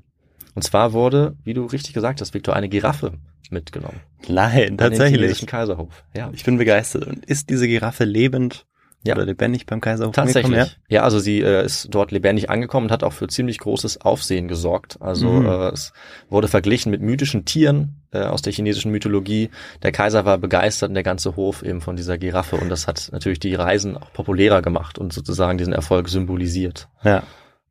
[0.55, 3.13] Und zwar wurde, wie du richtig gesagt hast, Victor, eine Giraffe
[3.51, 4.01] mitgenommen.
[4.29, 5.21] Nein, den tatsächlich.
[5.21, 6.05] chinesischen Kaiserhof.
[6.15, 7.07] Ja, Ich bin begeistert.
[7.07, 8.67] Und ist diese Giraffe lebend
[9.05, 9.15] Ja.
[9.15, 10.59] oder lebendig beim Kaiserhof tatsächlich.
[10.59, 10.83] angekommen?
[10.89, 11.03] Ja?
[11.05, 15.01] also sie äh, ist dort lebendig angekommen und hat auch für ziemlich großes Aufsehen gesorgt.
[15.01, 15.47] Also Mhm.
[15.47, 15.93] äh, es
[16.29, 19.51] wurde verglichen mit mythischen Tieren äh, aus der chinesischen Mythologie.
[19.83, 23.09] Der Kaiser war begeistert und der ganze Hof eben von dieser Giraffe und das hat
[23.13, 26.89] natürlich die Reisen auch populärer gemacht und sozusagen diesen Erfolg symbolisiert.
[27.05, 27.11] Ja.
[27.11, 27.23] ja.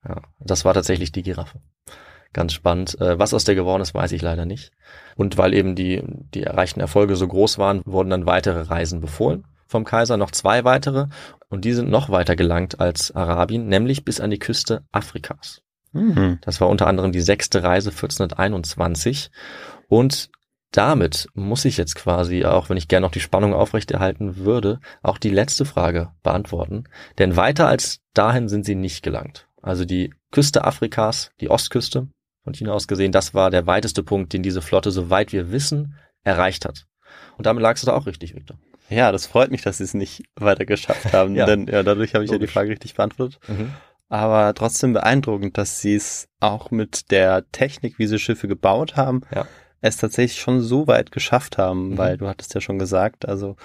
[0.08, 1.60] Ja, das war tatsächlich die Giraffe.
[2.32, 3.00] Ganz spannend.
[3.02, 4.72] Äh, Was aus der geworden ist, weiß ich leider nicht.
[5.18, 6.02] Und weil eben die,
[6.34, 10.64] die erreichten Erfolge so groß waren, wurden dann weitere Reisen befohlen vom Kaiser, noch zwei
[10.64, 11.08] weitere.
[11.50, 15.62] Und die sind noch weiter gelangt als Arabien, nämlich bis an die Küste Afrikas.
[15.94, 16.40] Mhm.
[16.42, 19.32] Das war unter anderem die sechste Reise 1421.
[19.88, 20.30] Und
[20.72, 25.18] damit muss ich jetzt quasi, auch wenn ich gerne noch die Spannung aufrechterhalten würde, auch
[25.18, 26.86] die letzte Frage beantworten.
[27.18, 29.48] Denn weiter als dahin sind sie nicht gelangt.
[29.62, 32.08] Also die Küste Afrikas, die Ostküste
[32.44, 35.96] von China aus gesehen, das war der weiteste Punkt, den diese Flotte, soweit wir wissen,
[36.24, 36.86] erreicht hat.
[37.38, 38.58] Und damit lagst du da auch richtig, Victor.
[38.90, 41.46] Ja, das freut mich, dass sie es nicht weiter geschafft haben, Ja.
[41.46, 42.54] denn ja, dadurch habe ich ja die Logisch.
[42.54, 43.40] Frage richtig beantwortet.
[43.48, 43.74] Mhm.
[44.10, 49.22] Aber trotzdem beeindruckend, dass sie es auch mit der Technik, wie sie Schiffe gebaut haben,
[49.36, 49.46] Ja.
[49.82, 51.98] es tatsächlich schon so weit geschafft haben, Mhm.
[51.98, 53.58] weil du hattest ja schon gesagt, also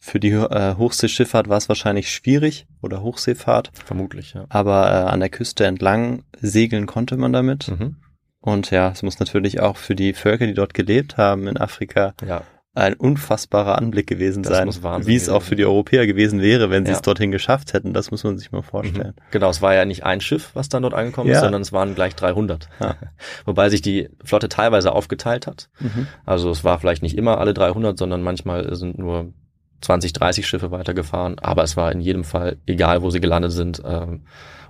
[0.00, 4.44] für die äh, Hochseeschifffahrt war es wahrscheinlich schwierig oder Hochseefahrt, Vermutlich, ja.
[4.48, 7.68] aber äh, an der Küste entlang segeln konnte man damit.
[7.68, 7.96] Mhm.
[8.40, 12.14] Und ja, es muss natürlich auch für die Völker, die dort gelebt haben in Afrika,
[12.24, 12.42] Ja,
[12.78, 16.84] ein unfassbarer Anblick gewesen Das sein, wie es auch für die Europäer gewesen wäre, wenn
[16.86, 16.96] sie Ja.
[16.96, 17.92] es dorthin geschafft hätten.
[17.92, 19.14] Das muss man sich mal vorstellen.
[19.30, 21.40] Genau, es war ja nicht ein Schiff, was dann dort angekommen ist, Ja.
[21.42, 22.68] sondern es waren gleich 300.
[22.80, 22.96] Ja.
[23.44, 25.68] Wobei sich die Flotte teilweise aufgeteilt hat.
[25.80, 26.06] Mhm.
[26.24, 29.32] Also es war vielleicht nicht immer alle 300, sondern manchmal sind nur
[29.80, 31.38] 20, 30 Schiffe weitergefahren.
[31.38, 34.22] Aber es war in jedem Fall, egal wo sie gelandet sind, ähm,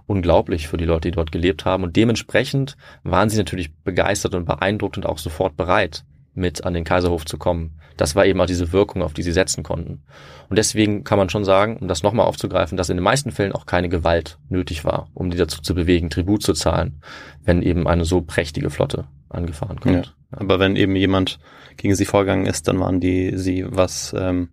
[0.07, 1.85] unglaublich für die Leute, die dort gelebt haben.
[1.85, 6.05] Und dementsprechend waren sie natürlich begeistert und beeindruckt und auch sofort bereit,
[6.39, 7.79] mit an den Kaiserhof zu kommen.
[7.97, 10.03] Das war eben auch diese Wirkung, auf die sie setzen konnten.
[10.49, 13.53] Und deswegen kann man schon sagen, um das nochmal aufzugreifen, dass in den meisten Fällen
[13.53, 17.03] auch keine Gewalt nötig war, um die dazu zu bewegen, Tribut zu zahlen,
[17.45, 20.15] wenn eben eine so prächtige Flotte angefahren kommt.
[20.31, 21.39] Aber wenn eben jemand
[21.77, 24.51] gegen sie vorgegangen ist, dann waren die sie was ähm,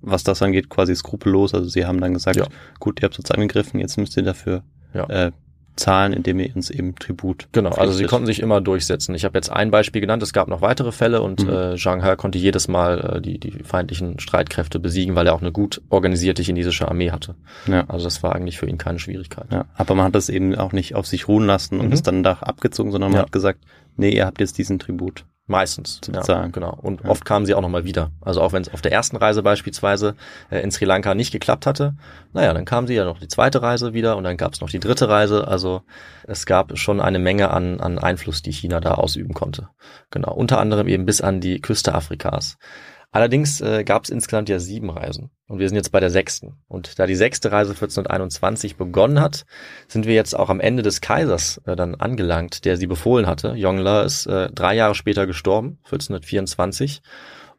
[0.00, 1.54] was das angeht quasi skrupellos.
[1.54, 2.46] Also sie haben dann gesagt, Ja.
[2.78, 4.62] gut, ihr habt uns angegriffen, jetzt müsst ihr dafür
[4.94, 5.04] Ja.
[5.08, 5.32] äh,
[5.78, 7.48] zahlen, indem ihr uns eben Tribut.
[7.52, 9.14] Genau, also sie konnten sich immer durchsetzen.
[9.14, 11.48] Ich habe jetzt ein Beispiel genannt, es gab noch weitere Fälle und Mhm.
[11.50, 15.40] äh, Zhang He konnte jedes Mal äh, die, die feindlichen Streitkräfte besiegen, weil er auch
[15.40, 17.34] eine gut organisierte chinesische Armee hatte.
[17.66, 17.84] Ja.
[17.88, 19.46] Also das war eigentlich für ihn keine Schwierigkeit.
[19.50, 21.92] Ja, aber man hat das eben auch nicht auf sich ruhen lassen und Mhm.
[21.92, 23.22] es dann da abgezogen, sondern man Ja.
[23.24, 23.60] hat gesagt,
[23.96, 25.24] nee, ihr habt jetzt diesen Tribut.
[25.48, 26.00] Meistens.
[26.02, 26.76] Zu ja, genau.
[26.80, 27.08] Und Ja.
[27.08, 28.10] oft kamen sie auch nochmal wieder.
[28.20, 30.14] Also auch wenn es auf der ersten Reise beispielsweise
[30.50, 31.94] äh, in Sri Lanka nicht geklappt hatte,
[32.34, 34.68] naja, dann kamen sie ja noch die zweite Reise wieder und dann gab es noch
[34.68, 35.48] die dritte Reise.
[35.48, 35.82] Also
[36.24, 39.70] es gab schon eine Menge an, an Einfluss, die China da ausüben konnte.
[40.10, 40.34] Genau.
[40.34, 42.58] Unter anderem eben bis an die Küste Afrikas.
[43.10, 46.58] Allerdings äh, gab es insgesamt ja sieben Reisen und wir sind jetzt bei der sechsten.
[46.68, 49.46] Und da die sechste Reise 1421 begonnen hat,
[49.86, 53.54] sind wir jetzt auch am Ende des Kaisers äh, dann angelangt, der sie befohlen hatte.
[53.54, 57.00] Yongle ist äh, drei Jahre später gestorben, 1424,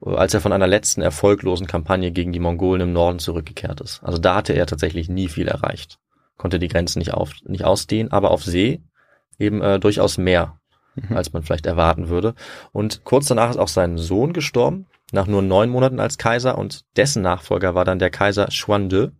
[0.05, 4.03] äh, als er von einer letzten erfolglosen Kampagne gegen die Mongolen im Norden zurückgekehrt ist.
[4.03, 5.97] Also da hatte er tatsächlich nie viel erreicht,
[6.37, 8.81] konnte die Grenzen nicht, auf, nicht ausdehnen, aber auf See
[9.39, 10.59] eben äh, durchaus mehr,
[10.95, 11.17] Mhm.
[11.17, 12.33] als man vielleicht erwarten würde.
[12.71, 16.85] Und kurz danach ist auch sein Sohn gestorben, nach nur neun Monaten als Kaiser und
[16.95, 19.13] dessen Nachfolger war dann der Kaiser Xuande.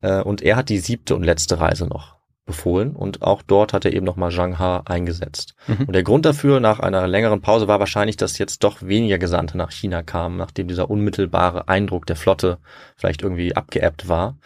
[0.00, 2.14] Äh, und er hat die siebte und letzte Reise noch
[2.46, 5.54] befohlen und auch dort hat er eben nochmal Zhang He eingesetzt.
[5.66, 5.86] Mhm.
[5.86, 9.56] Und der Grund dafür nach einer längeren Pause war wahrscheinlich, dass jetzt doch weniger Gesandte
[9.56, 12.58] nach China kamen, nachdem dieser unmittelbare Eindruck der Flotte
[12.96, 14.36] vielleicht irgendwie abgeebbt war.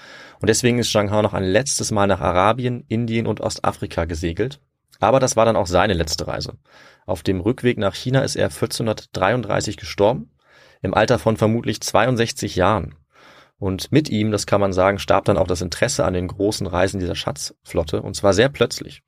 [0.41, 4.61] Und deswegen ist Zhang He noch ein letztes Mal nach Arabien, Indien und Ostafrika gesegelt.
[5.01, 6.55] Aber das war dann auch seine letzte Reise.
[7.07, 10.31] Auf dem Rückweg nach China ist er 1433 gestorben,
[10.83, 12.95] im Alter von vermutlich 62 Jahren.
[13.59, 16.67] Und mit ihm, das kann man sagen, starb dann auch das Interesse an den großen
[16.67, 19.03] Reisen dieser Schatzflotte, und zwar sehr plötzlich.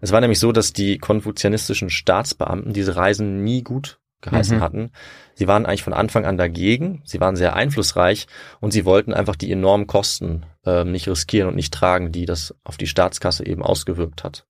[0.00, 4.60] Es war nämlich so, dass die konfuzianistischen Staatsbeamten diese Reisen nie gut geheißen Mhm.
[4.60, 4.90] hatten.
[5.34, 8.26] Sie waren eigentlich von Anfang an dagegen, sie waren sehr einflussreich
[8.60, 12.54] und sie wollten einfach die enormen Kosten ähm, nicht riskieren und nicht tragen, die das
[12.64, 14.46] auf die Staatskasse eben ausgewirkt hat.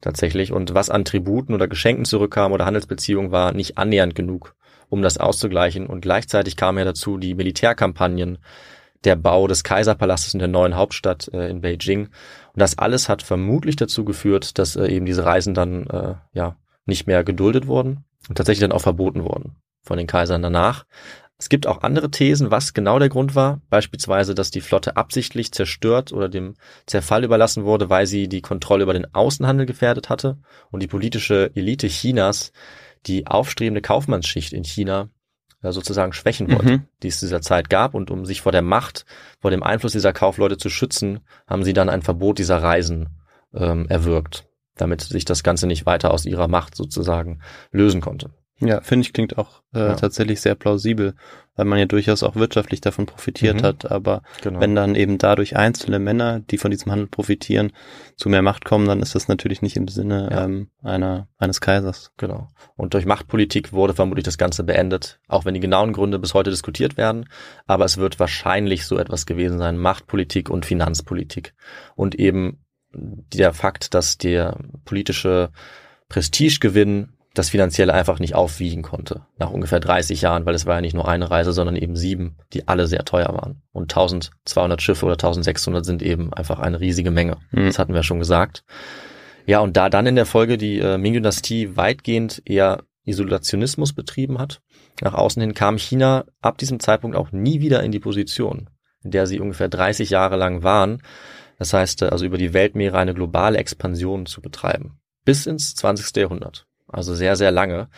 [0.00, 0.52] Tatsächlich.
[0.52, 4.54] Und was an Tributen oder Geschenken zurückkam oder Handelsbeziehungen war nicht annähernd genug,
[4.88, 5.86] um das auszugleichen.
[5.86, 8.38] Und gleichzeitig kam ja dazu die Militärkampagnen,
[9.04, 12.06] der Bau des Kaiserpalastes in der neuen Hauptstadt äh, in Beijing.
[12.06, 16.56] Und das alles hat vermutlich dazu geführt, dass äh, eben diese Reisen dann äh, ja
[16.84, 20.84] nicht mehr geduldet wurden und tatsächlich dann auch verboten wurden von den Kaisern danach.
[21.40, 23.60] Es gibt auch andere Thesen, was genau der Grund war.
[23.70, 26.54] Beispielsweise, dass die Flotte absichtlich zerstört oder dem
[26.86, 30.38] Zerfall überlassen wurde, weil sie die Kontrolle über den Außenhandel gefährdet hatte
[30.72, 32.50] und die politische Elite Chinas
[33.06, 35.08] die aufstrebende Kaufmannsschicht in China
[35.62, 36.82] sozusagen schwächen wollte, Mhm.
[37.02, 37.94] die es zu dieser Zeit gab.
[37.94, 39.04] Und um sich vor der Macht,
[39.40, 43.08] vor dem Einfluss dieser Kaufleute zu schützen, haben sie dann ein Verbot dieser Reisen
[43.52, 44.46] ähm, erwirkt,
[44.76, 47.40] damit sich das Ganze nicht weiter aus ihrer Macht sozusagen
[47.72, 48.30] lösen konnte.
[48.60, 49.94] Ja, finde ich klingt auch äh, Ja.
[49.94, 51.14] tatsächlich sehr plausibel,
[51.54, 53.62] weil man ja durchaus auch wirtschaftlich davon profitiert Mhm.
[53.62, 53.90] hat.
[53.90, 54.60] Aber Genau.
[54.60, 57.72] wenn dann eben dadurch einzelne Männer, die von diesem Handel profitieren,
[58.16, 60.44] zu mehr Macht kommen, dann ist das natürlich nicht im Sinne Ja.
[60.44, 62.10] ähm, einer eines Kaisers.
[62.16, 62.48] Genau.
[62.76, 66.50] Und durch Machtpolitik wurde vermutlich das Ganze beendet, auch wenn die genauen Gründe bis heute
[66.50, 67.28] diskutiert werden.
[67.66, 71.54] Aber es wird wahrscheinlich so etwas gewesen sein, Machtpolitik und Finanzpolitik.
[71.94, 74.56] Und eben der Fakt, dass der
[74.86, 75.50] politische
[76.08, 79.22] Prestigegewinn das Finanzielle einfach nicht aufwiegen konnte.
[79.38, 82.36] Nach ungefähr 30 Jahren, weil es war ja nicht nur eine Reise, sondern eben sieben,
[82.52, 83.62] die alle sehr teuer waren.
[83.72, 87.38] Und 1200 Schiffe oder 1600 sind eben einfach eine riesige Menge.
[87.52, 87.66] Mhm.
[87.66, 88.64] Das hatten wir schon gesagt.
[89.46, 94.60] Ja, und da dann in der Folge die äh, Ming-Dynastie weitgehend eher Isolationismus betrieben hat,
[95.00, 98.68] Nach außen hin kam China ab diesem Zeitpunkt auch nie wieder in die Position,
[99.02, 101.02] in der sie ungefähr 30 Jahre lang waren.
[101.58, 104.98] Das heißt, also über die Weltmeere eine globale Expansion zu betreiben.
[105.24, 106.16] Bis ins 20.
[106.16, 106.67] Jahrhundert.
[106.88, 107.88] Also sehr, sehr lange.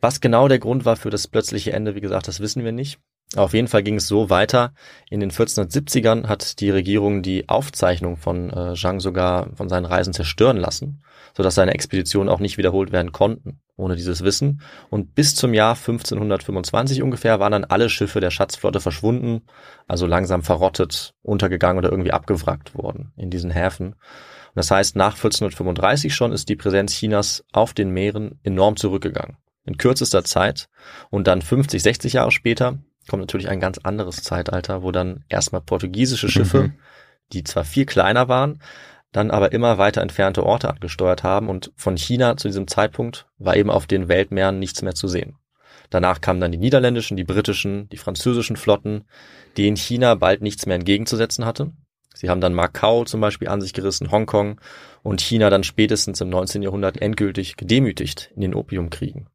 [0.00, 2.98] Was genau der Grund war für das plötzliche Ende, wie gesagt, das wissen wir nicht.
[3.34, 4.72] Auf jeden Fall ging es so weiter.
[5.10, 10.12] In den 1470ern hat die Regierung die Aufzeichnung von äh, Zhang sogar von seinen Reisen
[10.12, 11.02] zerstören lassen,
[11.36, 14.60] sodass seine Expeditionen auch nicht wiederholt werden konnten, ohne dieses Wissen.
[14.90, 19.42] Und bis zum Jahr 1525 ungefähr waren dann alle Schiffe der Schatzflotte verschwunden,
[19.88, 23.96] also langsam verrottet, untergegangen oder irgendwie abgewrackt worden in diesen Häfen.
[24.56, 29.36] Das heißt, nach 1435 schon ist die Präsenz Chinas auf den Meeren enorm zurückgegangen.
[29.66, 30.68] In kürzester Zeit.
[31.10, 35.60] Und dann 50, 60 Jahre später kommt natürlich ein ganz anderes Zeitalter, wo dann erstmal
[35.60, 36.72] portugiesische Schiffe, mhm.
[37.34, 38.62] die zwar viel kleiner waren,
[39.12, 43.56] dann aber immer weiter entfernte Orte angesteuert haben und von China zu diesem Zeitpunkt war
[43.56, 45.36] eben auf den Weltmeeren nichts mehr zu sehen.
[45.90, 49.04] Danach kamen dann die niederländischen, die britischen, die französischen Flotten,
[49.58, 51.72] denen China bald nichts mehr entgegenzusetzen hatte.
[52.16, 54.60] Sie haben dann Macau zum Beispiel an sich gerissen, Hongkong
[55.02, 56.62] und China dann spätestens im 19.
[56.62, 59.28] Jahrhundert endgültig gedemütigt in den Opiumkriegen.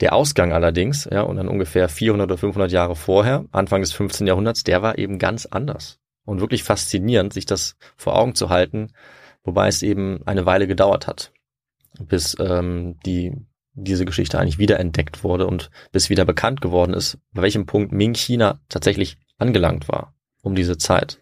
[0.00, 4.26] Der Ausgang allerdings, ja, und dann ungefähr 400 oder 500 Jahre vorher, Anfang des 15.
[4.26, 5.98] Jahrhunderts, der war eben ganz anders.
[6.24, 8.92] Und wirklich faszinierend, sich das vor Augen zu halten,
[9.42, 11.32] wobei es eben eine Weile gedauert hat,
[11.98, 13.34] bis ähm, die
[13.74, 18.14] diese Geschichte eigentlich wiederentdeckt wurde und bis wieder bekannt geworden ist, bei welchem Punkt Ming
[18.14, 21.20] China tatsächlich angelangt war um diese Zeit.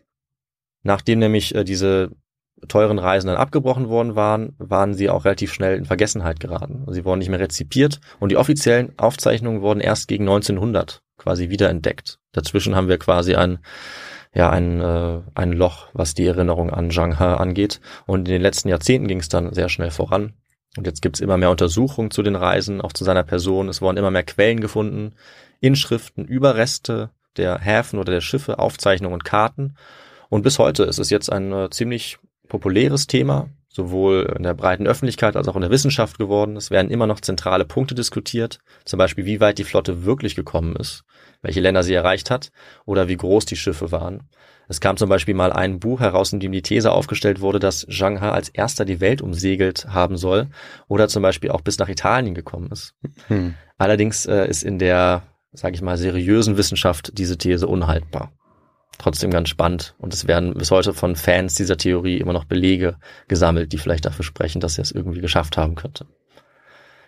[0.83, 2.11] Nachdem nämlich äh, diese
[2.67, 6.85] teuren Reisen dann abgebrochen worden waren, waren sie auch relativ schnell in Vergessenheit geraten.
[6.89, 12.19] Sie wurden nicht mehr rezipiert und die offiziellen Aufzeichnungen wurden erst gegen 1900 quasi wiederentdeckt.
[12.33, 13.61] Dazwischen haben wir quasi ein
[14.35, 17.81] ja ein, äh, ein Loch, was die Erinnerung an Zhang He angeht.
[18.07, 20.35] Und in den letzten Jahrzehnten ging es dann sehr schnell voran.
[20.77, 23.69] Und jetzt gibt's immer mehr Untersuchungen zu den Reisen, auch zu seiner Person.
[23.69, 25.15] Es wurden immer mehr Quellen gefunden,
[25.61, 29.77] Inschriften, Überreste der Häfen oder der Schiffe, Aufzeichnungen und Karten.
[30.29, 32.19] Und bis heute ist es jetzt ein äh, ziemlich
[32.49, 36.57] populäres Thema, sowohl in der breiten Öffentlichkeit als auch in der Wissenschaft geworden.
[36.57, 40.75] Es werden immer noch zentrale Punkte diskutiert, zum Beispiel wie weit die Flotte wirklich gekommen
[40.77, 41.05] ist,
[41.43, 42.51] welche Länder sie erreicht hat
[42.87, 44.29] oder wie groß die Schiffe waren.
[44.71, 47.87] Es kam zum Beispiel mal ein Buch heraus, in dem die These aufgestellt wurde, dass
[47.87, 50.49] Zhang He als erster die Welt umsegelt haben soll
[50.89, 52.95] oder zum Beispiel auch bis nach Italien gekommen ist.
[53.29, 53.55] Hm.
[53.79, 55.23] Allerdings äh, ist in der,
[55.53, 58.33] sage ich mal, seriösen Wissenschaft diese These unhaltbar
[58.99, 59.95] trotzdem ganz spannend.
[59.99, 62.97] Und es werden bis heute von Fans dieser Theorie immer noch Belege
[63.29, 66.07] gesammelt, die vielleicht dafür sprechen, dass er es irgendwie geschafft haben könnte.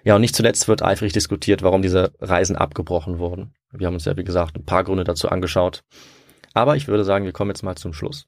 [0.02, 3.52] Ja, und nicht zuletzt wird eifrig diskutiert, warum diese Reisen abgebrochen wurden.
[3.72, 5.82] Wir haben uns ja, wie gesagt, ein paar Gründe dazu angeschaut.
[6.54, 8.26] Aber ich würde sagen, wir kommen jetzt mal zum Schluss.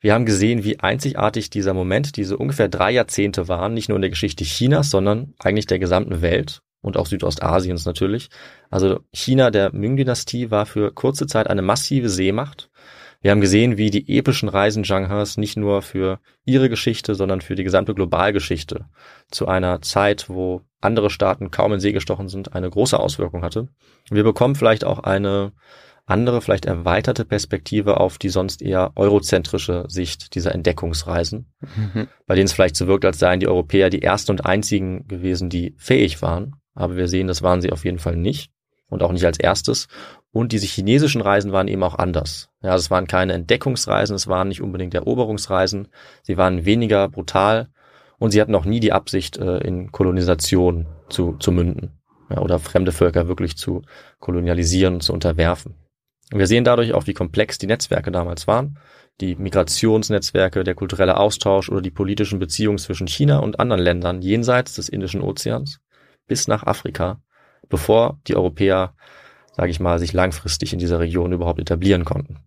[0.00, 4.02] Wir haben gesehen, wie einzigartig dieser Moment, diese ungefähr drei Jahrzehnte waren, nicht nur in
[4.02, 8.28] der Geschichte Chinas, sondern eigentlich der gesamten Welt und auch Südostasiens natürlich.
[8.70, 12.70] Also China der Ming-Dynastie war für kurze Zeit eine massive Seemacht.
[13.22, 17.40] Wir haben gesehen, wie die epischen Reisen Zhang He's nicht nur für ihre Geschichte, sondern
[17.40, 18.84] für die gesamte Globalgeschichte
[19.30, 23.68] zu einer Zeit, wo andere Staaten kaum in See gestochen sind, eine große Auswirkung hatte.
[24.10, 25.52] Wir bekommen vielleicht auch eine
[26.06, 32.08] andere, vielleicht erweiterte Perspektive auf die sonst eher eurozentrische Sicht dieser Entdeckungsreisen, mhm.
[32.26, 35.48] bei denen es vielleicht so wirkt, als seien die Europäer die ersten und einzigen gewesen,
[35.48, 38.50] die fähig waren, aber wir sehen, das waren sie auf jeden Fall nicht
[38.88, 39.88] und auch nicht als erstes.
[40.32, 42.48] Und diese chinesischen Reisen waren eben auch anders.
[42.62, 45.88] Ja, es waren keine Entdeckungsreisen, es waren nicht unbedingt Eroberungsreisen,
[46.22, 47.68] sie waren weniger brutal
[48.18, 52.00] und sie hatten auch nie die Absicht, äh, in Kolonisation zu, zu münden
[52.30, 53.82] ja, oder fremde Völker wirklich zu
[54.18, 55.74] kolonialisieren zu unterwerfen.
[56.32, 58.78] Und wir sehen dadurch auch, wie komplex die Netzwerke damals waren,
[59.20, 64.74] die Migrationsnetzwerke, der kulturelle Austausch oder die politischen Beziehungen zwischen China und anderen Ländern jenseits
[64.74, 65.80] des Indischen Ozeans
[66.26, 67.20] bis nach Afrika,
[67.68, 68.94] bevor die Europäer,
[69.52, 72.38] sage ich mal, sich langfristig in dieser Region überhaupt etablieren konnten.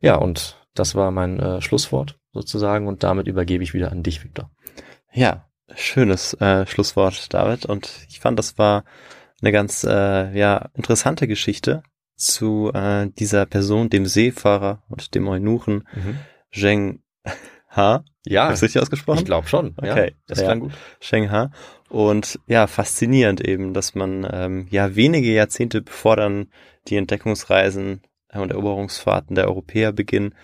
[0.00, 4.22] Ja, und das war mein äh, Schlusswort sozusagen und damit übergebe ich wieder an dich,
[4.22, 4.50] Victor.
[5.12, 7.66] Ja, schönes äh, Schlusswort, David.
[7.66, 8.84] Und ich fand, das war
[9.42, 11.82] eine ganz äh, ja interessante Geschichte
[12.16, 16.18] zu äh, dieser Person, dem Seefahrer und dem Eunuchen mhm.
[16.52, 17.02] Zheng
[17.70, 18.04] Ha.
[18.26, 18.48] Ja.
[18.48, 19.20] Hast du richtig ausgesprochen?
[19.20, 19.74] Ich glaube schon.
[19.76, 20.08] Okay.
[20.08, 20.72] Ja, das klang gut.
[20.98, 21.50] Sheng Ha.
[21.90, 26.48] Und ja, faszinierend eben, dass man ähm, ja wenige Jahrzehnte bevor dann
[26.88, 30.34] die Entdeckungsreisen und Eroberungsfahrten der Europäer beginnen,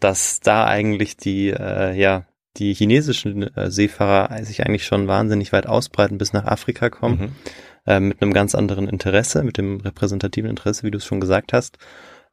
[0.00, 2.26] dass da eigentlich die äh, ja
[2.56, 7.32] die chinesischen äh, Seefahrer sich eigentlich schon wahnsinnig weit ausbreiten bis nach Afrika kommen, mhm.
[7.86, 11.52] äh, mit einem ganz anderen Interesse, mit dem repräsentativen Interesse, wie du es schon gesagt
[11.52, 11.78] hast.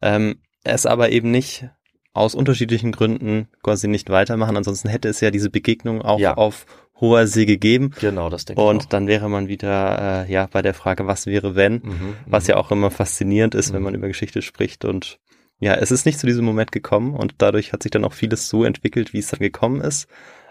[0.01, 1.69] Ähm, es aber eben nicht
[2.13, 4.55] aus unterschiedlichen Gründen quasi nicht weitermachen.
[4.55, 6.35] Ansonsten hätte es ja diese Begegnung auch ja.
[6.35, 6.65] auf
[7.03, 7.91] hoher See gegeben.
[7.99, 8.85] Genau, das denke ich Und auch.
[8.85, 12.49] dann wäre man wieder äh, ja bei der Frage, was wäre wenn, Mhm, was mhm.
[12.51, 13.83] ja auch immer faszinierend ist, wenn Mhm.
[13.85, 14.85] man über Geschichte spricht.
[14.85, 15.19] Und
[15.59, 18.49] ja, es ist nicht zu diesem Moment gekommen und dadurch hat sich dann auch vieles
[18.49, 20.07] so entwickelt, wie es dann gekommen ist.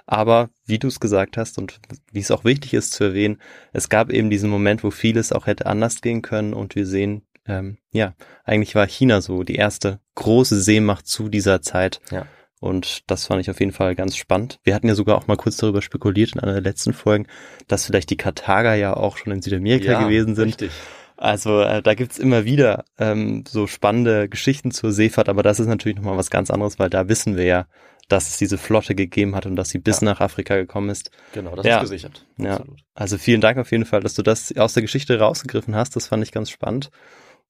[0.06, 1.78] Aber wie du es gesagt hast und
[2.10, 3.40] wie es auch wichtig ist zu erwähnen,
[3.72, 7.22] es gab eben diesen Moment, wo vieles auch hätte anders gehen können und wir sehen,
[7.46, 12.00] ähm, ja, eigentlich war China so die erste große Seemacht zu dieser Zeit.
[12.10, 12.26] Ja.
[12.62, 14.60] Und das fand ich auf jeden Fall ganz spannend.
[14.62, 17.26] Wir hatten ja sogar auch mal kurz darüber spekuliert in einer der letzten Folgen,
[17.66, 20.46] dass vielleicht die Karthager ja auch schon in Südamerika Ja, gewesen sind.
[20.48, 20.70] Richtig.
[21.16, 25.66] Also äh, da gibt's immer wieder ähm, so spannende Geschichten zur Seefahrt, aber das ist
[25.66, 27.66] natürlich nochmal was ganz anderes, weil da wissen wir ja,
[28.08, 30.06] dass es diese Flotte gegeben hat und dass sie bis Ja.
[30.06, 31.10] nach Afrika gekommen ist.
[31.32, 31.76] Genau, das Ja.
[31.78, 32.26] ist gesichert.
[32.38, 32.52] Ja.
[32.58, 32.80] Absolut.
[32.94, 35.96] Also vielen Dank auf jeden Fall, dass du das aus der Geschichte rausgegriffen hast.
[35.96, 36.90] Das fand ich ganz spannend.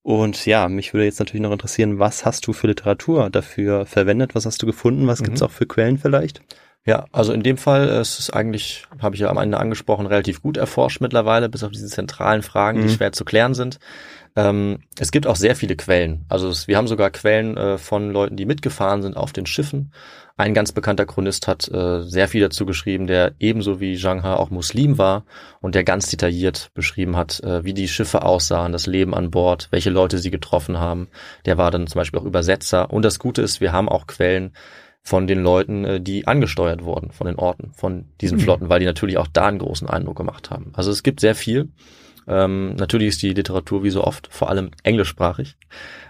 [0.03, 4.35] Und ja, mich würde jetzt natürlich noch interessieren, was hast du für Literatur dafür verwendet?
[4.35, 5.07] Was hast du gefunden?
[5.07, 5.47] Was gibt's Mhm.
[5.47, 6.43] auch für Quellen vielleicht?
[6.85, 10.07] Ja, also in dem Fall äh, ist es eigentlich, habe ich ja am Ende angesprochen,
[10.07, 12.97] relativ gut erforscht mittlerweile, bis auf diese zentralen Fragen, die Mhm.
[12.97, 13.79] schwer zu klären sind.
[14.35, 16.24] Ähm, es gibt auch sehr viele Quellen.
[16.28, 19.93] Also es, wir haben sogar Quellen äh, von Leuten, die mitgefahren sind auf den Schiffen.
[20.37, 24.28] Ein ganz bekannter Chronist hat äh, sehr viel dazu geschrieben, der ebenso wie Zhang He
[24.28, 25.24] auch Muslim war
[25.61, 29.68] und der ganz detailliert beschrieben hat, äh, wie die Schiffe aussahen, das Leben an Bord,
[29.70, 31.09] welche Leute sie getroffen haben.
[31.45, 32.91] Der war dann zum Beispiel auch Übersetzer.
[32.91, 34.53] Und das Gute ist, wir haben auch Quellen,
[35.03, 38.43] von den Leuten, äh, die angesteuert wurden, von den Orten, von diesen Mhm.
[38.43, 40.72] Flotten, weil die natürlich auch da einen großen Eindruck gemacht haben.
[40.74, 41.70] Also es gibt sehr viel.
[42.27, 45.57] Ähm, natürlich ist die Literatur wie so oft vor allem englischsprachig.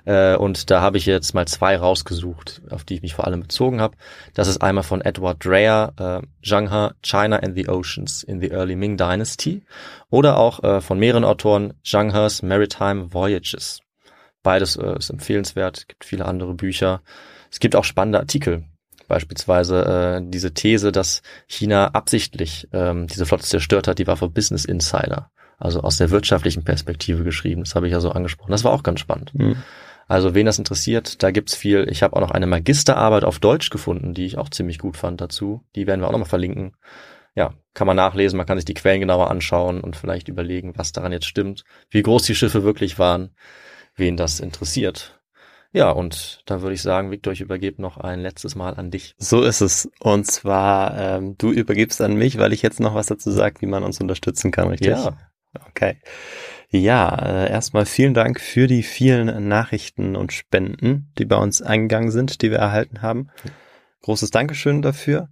[0.04, 3.40] Äh, und da habe ich jetzt mal zwei rausgesucht, auf die ich mich vor allem
[3.40, 3.96] bezogen habe.
[4.34, 8.50] Das ist einmal von Edward Dreyer, äh, Zhang He, China and the Oceans in the
[8.50, 9.62] Early Ming Dynasty.
[10.10, 13.80] Oder auch äh, von mehreren Autoren Zhang He's Maritime Voyages.
[14.42, 17.02] Beides äh, ist empfehlenswert, gibt viele andere Bücher.
[17.50, 18.64] Es gibt auch spannende Artikel.
[19.08, 24.32] Beispielsweise äh, diese These, dass China absichtlich ähm, diese Flotte zerstört hat, die war von
[24.32, 27.62] Business Insider, also aus der wirtschaftlichen Perspektive geschrieben.
[27.62, 28.50] Das habe ich ja so angesprochen.
[28.50, 29.34] Das war auch ganz spannend.
[29.34, 29.56] Mhm.
[30.08, 31.86] Also wen das interessiert, da gibt's viel.
[31.88, 35.20] Ich habe auch noch eine Magisterarbeit auf Deutsch gefunden, die ich auch ziemlich gut fand
[35.20, 35.64] dazu.
[35.74, 36.76] Die werden wir auch nochmal verlinken.
[37.34, 40.92] Ja, kann man nachlesen, man kann sich die Quellen genauer anschauen und vielleicht überlegen, was
[40.92, 43.30] daran jetzt stimmt, wie groß die Schiffe wirklich waren,
[43.96, 45.18] wen das interessiert.
[45.72, 49.14] Ja, und da würde ich sagen, Victor, ich übergebe noch ein letztes Mal an dich.
[49.16, 49.90] So ist es.
[50.00, 53.66] Und zwar, ähm, du übergibst an mich, weil ich jetzt noch was dazu sage, wie
[53.66, 54.90] man uns unterstützen kann, richtig?
[54.90, 55.16] Ja.
[55.68, 55.98] Okay.
[56.70, 62.10] Ja, äh, erstmal vielen Dank für die vielen Nachrichten und Spenden, die bei uns eingegangen
[62.10, 63.28] sind, die wir erhalten haben.
[64.02, 65.28] Großes Dankeschön dafür.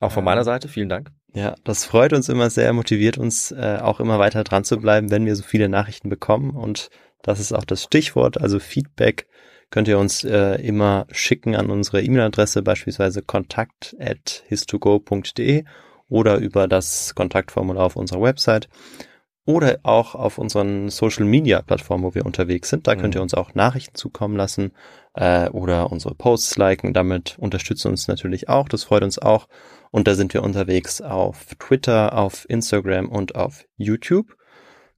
[0.00, 1.12] Auch von meiner Seite, vielen Dank.
[1.32, 5.12] Ja, das freut uns immer sehr, motiviert uns äh, auch immer weiter dran zu bleiben,
[5.12, 6.50] wenn wir so viele Nachrichten bekommen.
[6.50, 6.90] Und
[7.22, 9.28] das ist auch das Stichwort, also Feedback
[9.70, 15.64] könnt ihr uns äh, immer schicken an unsere E-Mail-Adresse, beispielsweise kontakt.histogo.de
[16.08, 18.68] oder über das Kontaktformular auf unserer Website
[19.50, 22.86] oder auch auf unseren Social-Media-Plattformen, wo wir unterwegs sind.
[22.86, 23.24] Da könnt ihr Mhm.
[23.24, 24.72] uns auch Nachrichten zukommen lassen
[25.14, 26.92] äh, oder unsere Posts liken.
[26.92, 28.68] Damit unterstützt uns natürlich auch.
[28.68, 29.48] Das freut uns auch.
[29.90, 34.36] Und da sind wir unterwegs auf Twitter, auf Instagram und auf YouTube,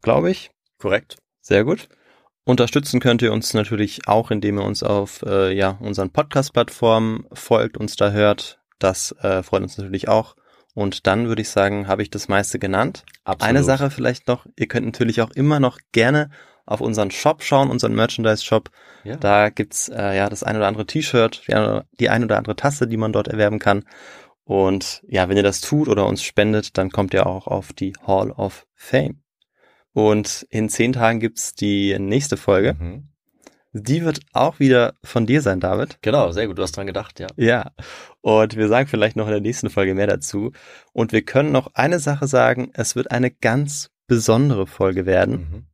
[0.03, 0.51] glaube ich.
[0.79, 1.17] Korrekt.
[1.41, 1.89] Sehr gut.
[2.45, 7.79] Unterstützen könnt ihr uns natürlich auch, indem ihr uns auf äh, ja, unseren Podcast-Plattformen folgt,
[7.79, 8.59] uns da hört.
[8.79, 10.35] Das äh, freut uns natürlich auch.
[10.75, 13.05] Und dann würde ich sagen, habe ich das meiste genannt.
[13.25, 13.49] Absolut.
[13.49, 16.31] Eine Sache vielleicht noch, ihr könnt natürlich auch immer noch gerne
[16.65, 18.71] auf unseren Shop schauen, unseren Merchandise-Shop.
[19.05, 19.17] Ja.
[19.17, 22.97] Da gibt's äh, ja das ein oder andere T-Shirt, die, ein oder andere Tasse, die
[22.97, 23.85] man dort erwerben kann.
[24.45, 27.95] Und ja, wenn ihr das tut oder uns spendet, dann kommt ihr auch auf die
[28.07, 29.23] Hall of Fame.
[29.93, 32.75] Und in zehn Tagen gibt's die nächste Folge.
[32.79, 33.09] Mhm.
[33.73, 35.99] Die wird auch wieder von dir sein, David.
[36.03, 37.29] Genau, sehr gut, du hast dran gedacht, ja.
[37.37, 37.71] Ja.
[38.21, 40.53] Und wir sagen vielleicht noch in der nächsten Folge mehr dazu.
[40.93, 42.71] Und wir können noch eine Sache sagen.
[42.75, 45.33] Es wird eine ganz besondere Folge werden.
[45.35, 45.67] Mhm.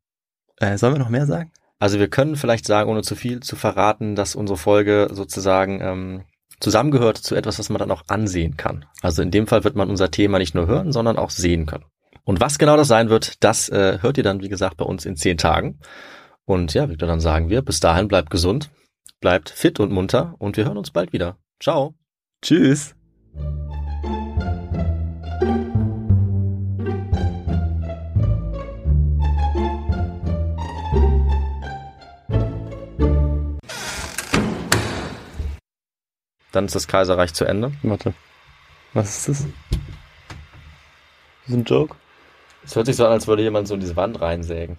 [0.58, 1.50] Äh, sollen wir noch mehr sagen?
[1.80, 6.24] Also wir können vielleicht sagen, ohne zu viel zu verraten, dass unsere Folge sozusagen ähm,
[6.60, 8.84] zusammengehört zu etwas, was man dann auch ansehen kann.
[9.00, 11.84] Also in dem Fall wird man unser Thema nicht nur hören, sondern auch sehen können.
[12.24, 15.06] Und was genau das sein wird, das äh, hört ihr dann, wie gesagt, bei uns
[15.06, 15.78] in zehn Tagen.
[16.48, 18.70] Und ja, Victor, dann sagen wir, bis dahin bleibt gesund,
[19.20, 21.36] bleibt fit und munter und wir hören uns bald wieder.
[21.60, 21.94] Ciao.
[22.40, 22.94] Tschüss.
[36.52, 37.72] Dann ist das Kaiserreich zu Ende.
[37.82, 38.14] Warte.
[38.94, 39.46] Was ist das?
[41.42, 41.94] Das ist ein Joke?
[42.64, 44.78] Es hört sich so an, als würde jemand so in diese Wand reinsägen.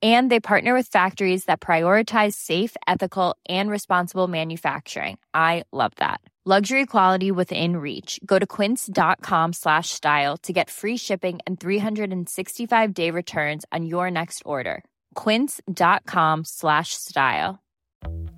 [0.00, 5.18] And they partner with factories that prioritize safe, ethical, and responsible manufacturing.
[5.34, 6.20] I love that.
[6.56, 8.18] Luxury quality within reach.
[8.24, 14.10] Go to quince.com slash style to get free shipping and 365 day returns on your
[14.10, 14.82] next order.
[15.14, 17.58] Quince.com slash style.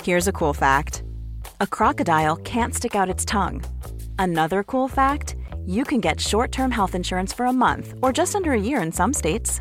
[0.03, 1.05] Here's a cool fact
[1.61, 3.63] a crocodile can't stick out its tongue.
[4.19, 8.35] Another cool fact you can get short term health insurance for a month or just
[8.35, 9.61] under a year in some states.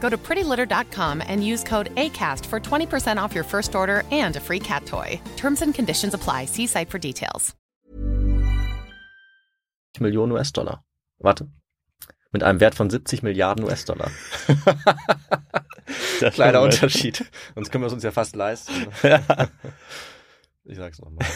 [0.00, 4.40] Go to prettylitter.com and use code ACAST for 20% off your first order and a
[4.40, 5.20] free cat toy.
[5.36, 6.46] Terms and conditions apply.
[6.46, 7.54] See site for details.
[10.00, 10.80] Millionen US-Dollar.
[11.18, 11.48] Warte.
[12.32, 14.10] Mit einem Wert von 70 Milliarden US-Dollar.
[16.32, 17.24] Kleiner Unterschied.
[17.54, 18.86] Sonst können wir es uns ja fast leisten.
[19.02, 19.20] Ja.
[20.64, 21.26] Ich sag's nochmal.